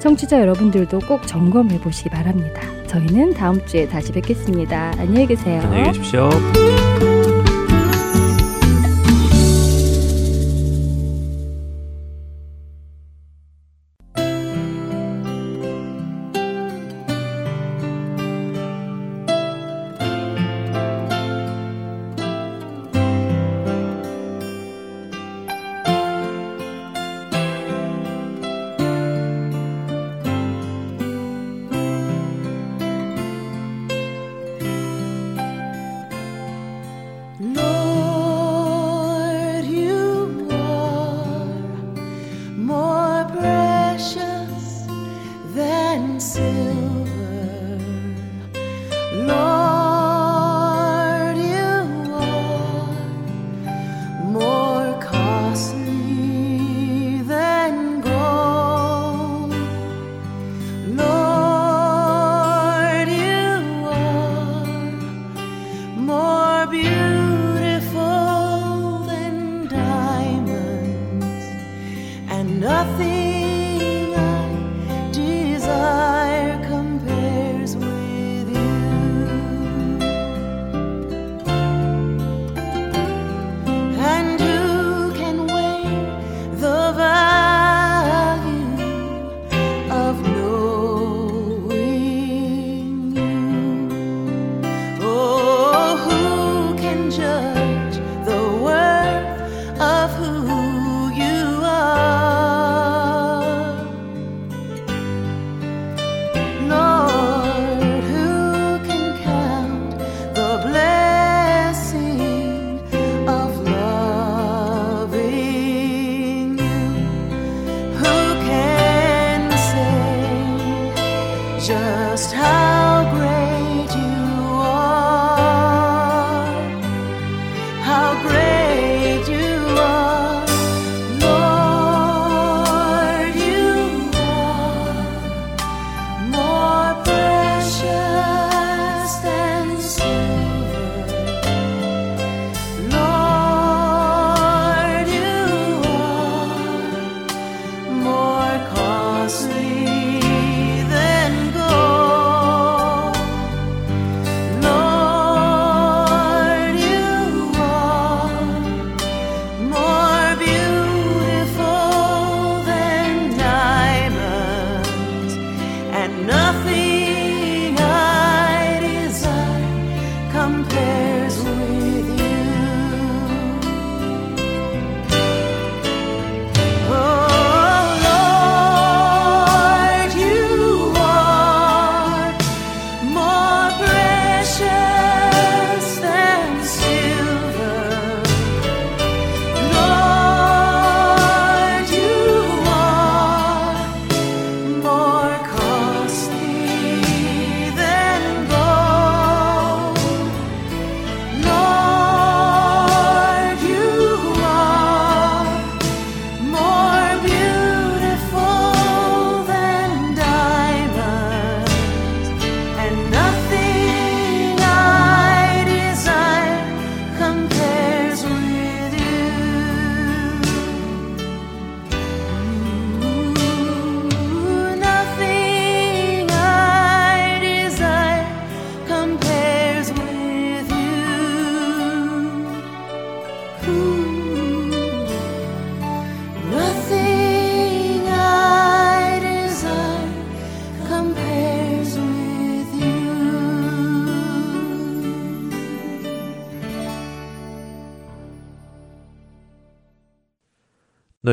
청취자 0.00 0.40
여러분들도 0.40 0.98
꼭 1.08 1.26
점검해 1.26 1.80
보시기 1.80 2.10
바랍니다. 2.10 2.60
저희는 2.86 3.32
다음 3.34 3.64
주에 3.66 3.88
다시 3.88 4.12
뵙겠습니다. 4.12 4.92
안녕히 4.98 5.26
계세요. 5.26 5.62
안녕히 5.62 5.84
계십시오. 5.92 6.28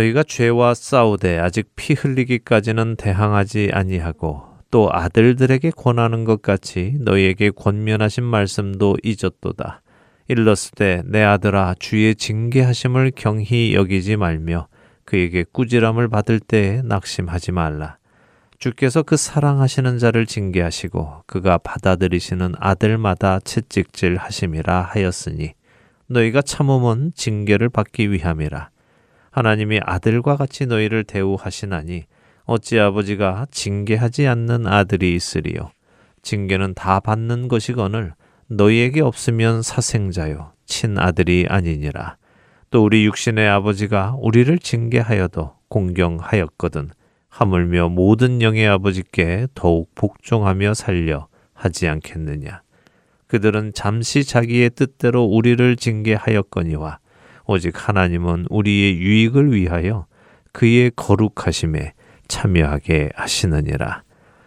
너희가 0.02 0.24
죄와 0.24 0.74
싸우되 0.74 1.38
아직 1.38 1.76
피 1.76 1.93
흘리기까지는 1.93 2.95
대항하지 2.95 3.70
아니하고 3.72 4.43
또 4.72 4.89
아들들에게 4.91 5.72
권하는 5.72 6.24
것 6.24 6.41
같이 6.41 6.95
너희에게 6.99 7.52
권면하신 7.52 8.24
말씀도 8.24 8.97
잊었도다. 9.04 9.82
일렀으되 10.28 11.04
내 11.06 11.22
아들아 11.22 11.76
주의 11.78 12.16
징계하심을 12.16 13.12
경히 13.16 13.76
여기지 13.76 14.16
말며 14.16 14.68
그에게 15.06 15.45
꾸지람을 15.52 16.08
받을 16.08 16.39
때에 16.39 16.82
낙심하지 16.84 17.52
말라. 17.52 17.97
주께서 18.58 19.04
그 19.04 19.18
사랑하시는 19.18 19.97
자를 19.97 20.26
징계하시고 20.26 21.24
그가 21.26 21.58
받아들이시는 21.58 22.54
아들마다 22.60 23.39
채찍질 23.39 24.18
하심이라 24.18 24.82
하였으니 24.82 25.54
너희가 26.08 26.41
참음은 26.41 27.12
징계를 27.16 27.70
받기 27.70 28.12
위함이라. 28.12 28.70
하나님이 29.32 29.79
아들과 29.84 30.36
같이 30.36 30.65
너희를 30.65 31.05
대우하시나니 31.05 32.03
어찌 32.43 32.79
아버지가 32.79 33.47
징계하지 33.49 34.27
않는 34.27 34.67
아들이 34.67 35.15
있으리요? 35.15 35.71
징계는 36.21 36.73
다 36.73 36.99
받는 36.99 37.47
것이거늘 37.47 38.13
너희에게 38.47 39.01
없으면 39.01 39.61
사생자요 39.61 40.51
친아들이 40.65 41.45
아니니라. 41.49 42.17
또 42.69 42.84
우리 42.84 43.05
육신의 43.05 43.47
아버지가 43.47 44.15
우리를 44.19 44.57
징계하여도 44.59 45.55
공경하였거든 45.69 46.89
하물며 47.29 47.89
모든 47.89 48.41
영의 48.41 48.67
아버지께 48.67 49.47
더욱 49.55 49.93
복종하며 49.95 50.73
살려 50.73 51.27
하지 51.53 51.88
않겠느냐? 51.88 52.61
그들은 53.27 53.71
잠시 53.73 54.25
자기의 54.25 54.71
뜻대로 54.71 55.23
우리를 55.23 55.77
징계하였거니와 55.77 56.99
오직 57.45 57.87
하나님은 57.87 58.47
우리의 58.49 58.97
유익을 58.97 59.53
위하여 59.53 60.05
그의 60.51 60.91
거룩하심에 60.95 61.93
참여하게 62.27 63.09
하시느니라. 63.15 64.03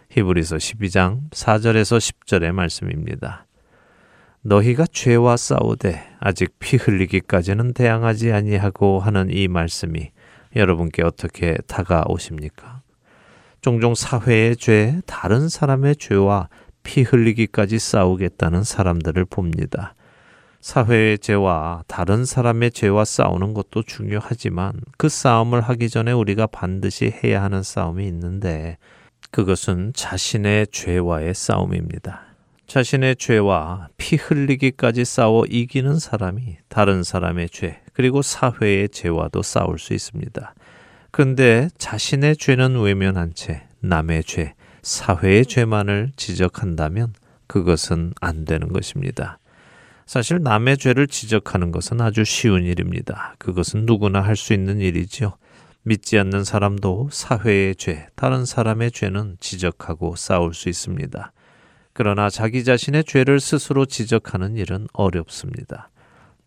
히브리서 0.09 0.57
12장 0.57 1.29
4절에서 1.31 1.97
10절의 1.97 2.51
말씀입니다. 2.51 3.45
너희가 4.41 4.85
죄와 4.91 5.37
싸우되 5.37 6.03
아직 6.19 6.57
피 6.59 6.77
흘리기까지는 6.77 7.73
대항하지 7.73 8.31
아니하고 8.31 8.99
하는 8.99 9.29
이 9.31 9.47
말씀이 9.47 10.11
여러분께 10.55 11.03
어떻게 11.03 11.57
다가오십니까? 11.67 12.81
종종 13.61 13.95
사회의 13.95 14.55
죄, 14.55 15.01
다른 15.07 15.49
사람의 15.49 15.95
죄와 15.95 16.49
피 16.83 17.01
흘리기까지 17.01 17.79
싸우겠다는 17.79 18.63
사람들을 18.63 19.25
봅니다. 19.25 19.95
사회의 20.65 21.19
죄와 21.19 21.83
다른 21.85 22.25
사람의 22.25 22.71
죄와 22.71 23.05
싸우는 23.05 23.53
것도 23.53 23.83
중요하지만 23.83 24.73
그 24.97 25.09
싸움을 25.09 25.61
하기 25.61 25.91
전에 25.91 26.11
우리가 26.11 26.47
반드시 26.47 27.13
해야 27.23 27.43
하는 27.43 27.61
싸움이 27.61 28.03
있는데 28.07 28.79
그것은 29.29 29.91
자신의 29.93 30.65
죄와의 30.71 31.35
싸움입니다. 31.35 32.23
자신의 32.65 33.17
죄와 33.17 33.89
피 33.97 34.15
흘리기까지 34.15 35.05
싸워 35.05 35.45
이기는 35.45 35.99
사람이 35.99 36.57
다른 36.67 37.03
사람의 37.03 37.49
죄, 37.51 37.83
그리고 37.93 38.23
사회의 38.23 38.89
죄와도 38.89 39.43
싸울 39.43 39.77
수 39.77 39.93
있습니다. 39.93 40.55
근데 41.11 41.69
자신의 41.77 42.37
죄는 42.37 42.81
외면한 42.81 43.35
채 43.35 43.67
남의 43.81 44.23
죄, 44.23 44.55
사회의 44.81 45.45
죄만을 45.45 46.13
지적한다면 46.15 47.13
그것은 47.45 48.13
안 48.19 48.45
되는 48.45 48.69
것입니다. 48.69 49.37
사실 50.05 50.39
남의 50.41 50.77
죄를 50.77 51.07
지적하는 51.07 51.71
것은 51.71 51.99
아주 51.99 52.23
쉬운 52.23 52.63
일입니다. 52.63 53.35
그것은 53.39 53.85
누구나 53.85 54.21
할 54.21 54.35
수 54.35 54.53
있는 54.53 54.79
일이지요. 54.79 55.37
믿지 55.81 56.17
않는 56.19 56.43
사람도 56.43 57.09
사회의 57.11 57.75
죄, 57.75 58.07
다른 58.15 58.45
사람의 58.45 58.91
죄는 58.91 59.37
지적하고 59.39 60.15
싸울 60.15 60.53
수 60.53 60.69
있습니다. 60.69 61.31
그러나 61.93 62.29
자기 62.29 62.63
자신의 62.63 63.05
죄를 63.05 63.39
스스로 63.39 63.85
지적하는 63.85 64.57
일은 64.57 64.87
어렵습니다. 64.93 65.89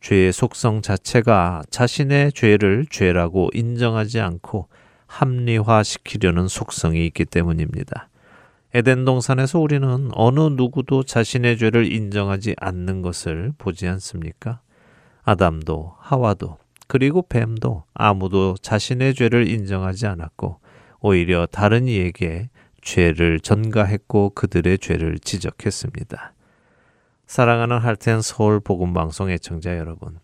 죄의 0.00 0.32
속성 0.32 0.82
자체가 0.82 1.62
자신의 1.70 2.32
죄를 2.32 2.86
죄라고 2.90 3.50
인정하지 3.54 4.20
않고 4.20 4.68
합리화시키려는 5.06 6.48
속성이 6.48 7.06
있기 7.06 7.24
때문입니다. 7.24 8.07
에덴 8.74 9.06
동산에서 9.06 9.58
우리는 9.60 10.10
어느 10.12 10.40
누구도 10.40 11.02
자신의 11.02 11.56
죄를 11.56 11.90
인정하지 11.90 12.54
않는 12.58 13.00
것을 13.00 13.52
보지 13.56 13.88
않습니까? 13.88 14.60
아담도 15.22 15.94
하와도 15.98 16.58
그리고 16.86 17.22
뱀도 17.22 17.84
아무도 17.94 18.56
자신의 18.60 19.14
죄를 19.14 19.48
인정하지 19.48 20.06
않았고 20.06 20.60
오히려 21.00 21.46
다른 21.46 21.86
이에게 21.86 22.50
죄를 22.82 23.40
전가했고 23.40 24.30
그들의 24.30 24.78
죄를 24.78 25.18
지적했습니다. 25.18 26.34
사랑하는 27.26 27.78
할텐 27.78 28.22
서울 28.22 28.60
복음 28.60 28.94
방송 28.94 29.30
애청자 29.30 29.76
여러분, 29.76 30.18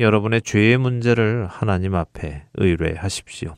여러분의 0.00 0.42
죄의 0.42 0.78
문제를 0.78 1.46
하나님 1.46 1.94
앞에 1.94 2.46
의뢰하십시오. 2.54 3.54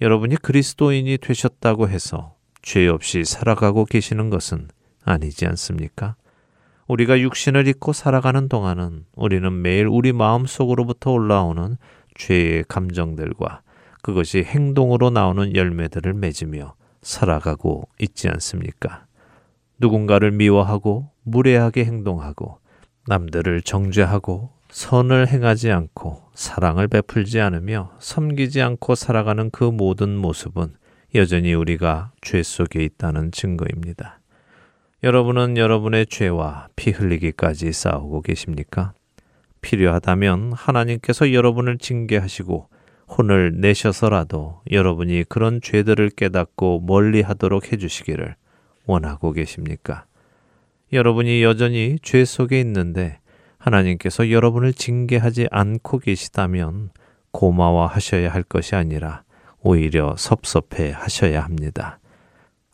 여러분이 0.00 0.36
그리스도인이 0.36 1.18
되셨다고 1.18 1.88
해서 1.88 2.31
죄 2.62 2.86
없이 2.86 3.24
살아가고 3.24 3.84
계시는 3.84 4.30
것은 4.30 4.68
아니지 5.04 5.46
않습니까? 5.46 6.14
우리가 6.86 7.20
육신을 7.20 7.66
입고 7.68 7.92
살아가는 7.92 8.48
동안은 8.48 9.04
우리는 9.14 9.62
매일 9.62 9.86
우리 9.86 10.12
마음 10.12 10.46
속으로부터 10.46 11.12
올라오는 11.12 11.76
죄의 12.14 12.64
감정들과 12.68 13.62
그것이 14.02 14.42
행동으로 14.42 15.10
나오는 15.10 15.54
열매들을 15.54 16.12
맺으며 16.14 16.74
살아가고 17.02 17.88
있지 17.98 18.28
않습니까? 18.28 19.06
누군가를 19.78 20.30
미워하고 20.32 21.10
무례하게 21.24 21.84
행동하고 21.84 22.58
남들을 23.08 23.62
정죄하고 23.62 24.50
선을 24.70 25.28
행하지 25.28 25.70
않고 25.70 26.22
사랑을 26.34 26.88
베풀지 26.88 27.40
않으며 27.40 27.92
섬기지 27.98 28.62
않고 28.62 28.94
살아가는 28.94 29.50
그 29.50 29.64
모든 29.64 30.16
모습은 30.16 30.74
여전히 31.14 31.52
우리가 31.52 32.12
죄 32.22 32.42
속에 32.42 32.82
있다는 32.82 33.32
증거입니다. 33.32 34.20
여러분은 35.02 35.58
여러분의 35.58 36.06
죄와 36.06 36.68
피 36.74 36.90
흘리기까지 36.90 37.70
싸우고 37.72 38.22
계십니까? 38.22 38.94
필요하다면 39.60 40.52
하나님께서 40.54 41.34
여러분을 41.34 41.76
징계하시고 41.76 42.68
혼을 43.08 43.60
내셔서라도 43.60 44.62
여러분이 44.70 45.24
그런 45.28 45.60
죄들을 45.60 46.10
깨닫고 46.10 46.84
멀리 46.86 47.20
하도록 47.20 47.70
해주시기를 47.70 48.34
원하고 48.86 49.32
계십니까? 49.32 50.06
여러분이 50.94 51.42
여전히 51.42 51.98
죄 52.02 52.24
속에 52.24 52.58
있는데 52.60 53.18
하나님께서 53.58 54.30
여러분을 54.30 54.72
징계하지 54.72 55.48
않고 55.50 55.98
계시다면 55.98 56.90
고마워하셔야 57.32 58.32
할 58.32 58.42
것이 58.42 58.74
아니라 58.76 59.24
오히려 59.62 60.14
섭섭해 60.16 60.90
하셔야 60.90 61.42
합니다. 61.42 61.98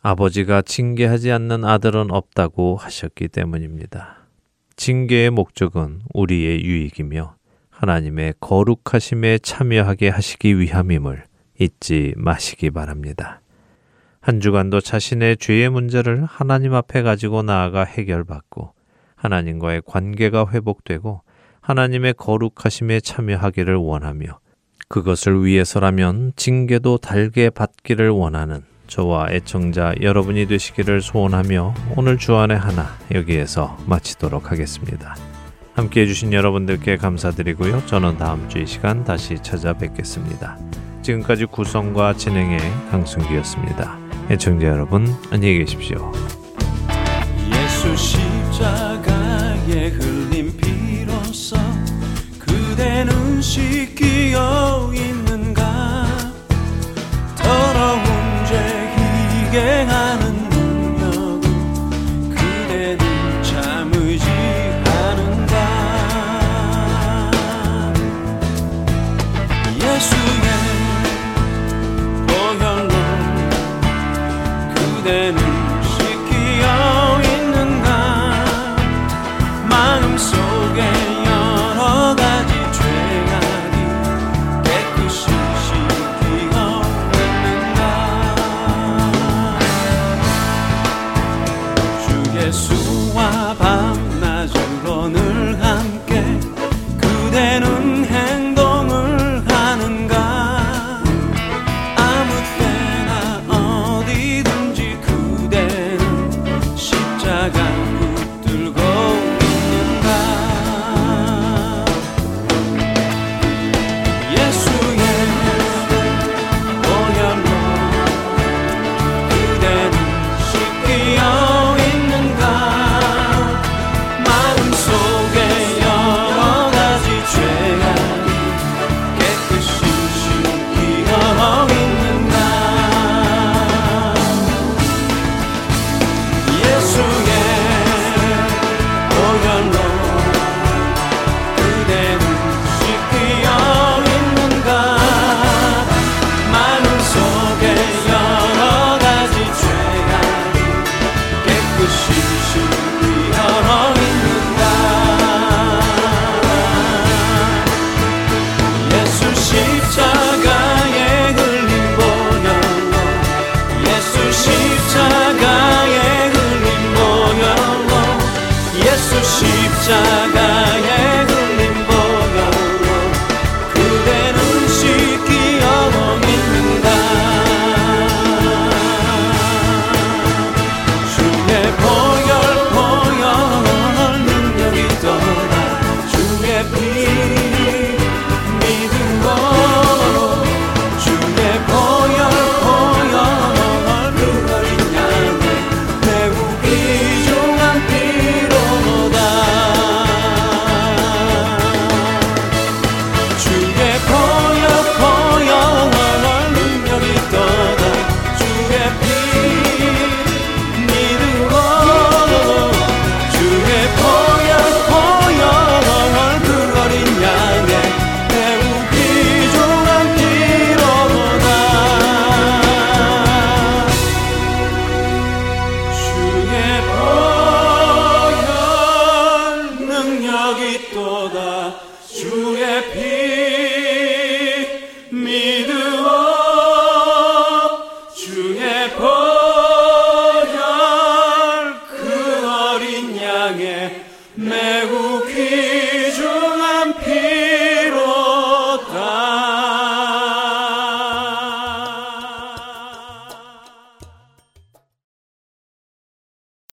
아버지가 0.01 0.61
징계하지 0.61 1.31
않는 1.31 1.65
아들은 1.65 2.11
없다고 2.11 2.77
하셨기 2.77 3.27
때문입니다. 3.27 4.27
징계의 4.75 5.29
목적은 5.29 6.01
우리의 6.13 6.63
유익이며 6.63 7.35
하나님의 7.69 8.35
거룩하심에 8.39 9.39
참여하게 9.39 10.09
하시기 10.09 10.59
위함임을 10.59 11.23
잊지 11.59 12.13
마시기 12.17 12.71
바랍니다. 12.71 13.41
한 14.21 14.39
주간도 14.39 14.81
자신의 14.81 15.37
죄의 15.37 15.69
문제를 15.69 16.25
하나님 16.25 16.73
앞에 16.73 17.01
가지고 17.01 17.41
나아가 17.41 17.83
해결받고 17.83 18.73
하나님과의 19.15 19.83
관계가 19.85 20.47
회복되고 20.49 21.21
하나님의 21.61 22.13
거룩하심에 22.15 23.01
참여하기를 23.01 23.75
원하며 23.75 24.39
그것을 24.89 25.45
위해서라면 25.45 26.33
징계도 26.35 26.97
달게 26.97 27.49
받기를 27.51 28.09
원하는 28.09 28.63
저와 28.87 29.27
애청자 29.29 29.93
여러분이 30.01 30.47
되시기를 30.47 31.01
소원하며 31.01 31.75
오늘 31.95 32.17
주안의 32.17 32.57
하나 32.57 32.87
여기에서 33.13 33.77
마치도록 33.85 34.51
하겠습니다. 34.51 35.15
함께 35.75 36.01
해주신 36.01 36.33
여러분들께 36.33 36.97
감사드리고요. 36.97 37.85
저는 37.85 38.17
다음 38.17 38.49
주 38.49 38.57
이 38.57 38.65
시간 38.65 39.03
다시 39.03 39.37
찾아뵙겠습니다. 39.41 40.57
지금까지 41.03 41.45
구성과 41.45 42.15
진행의 42.15 42.59
강순기였습니다. 42.89 43.97
애청자 44.31 44.67
여러분 44.67 45.05
안녕히 45.31 45.59
계십시오. 45.59 46.11
희게 59.59 60.28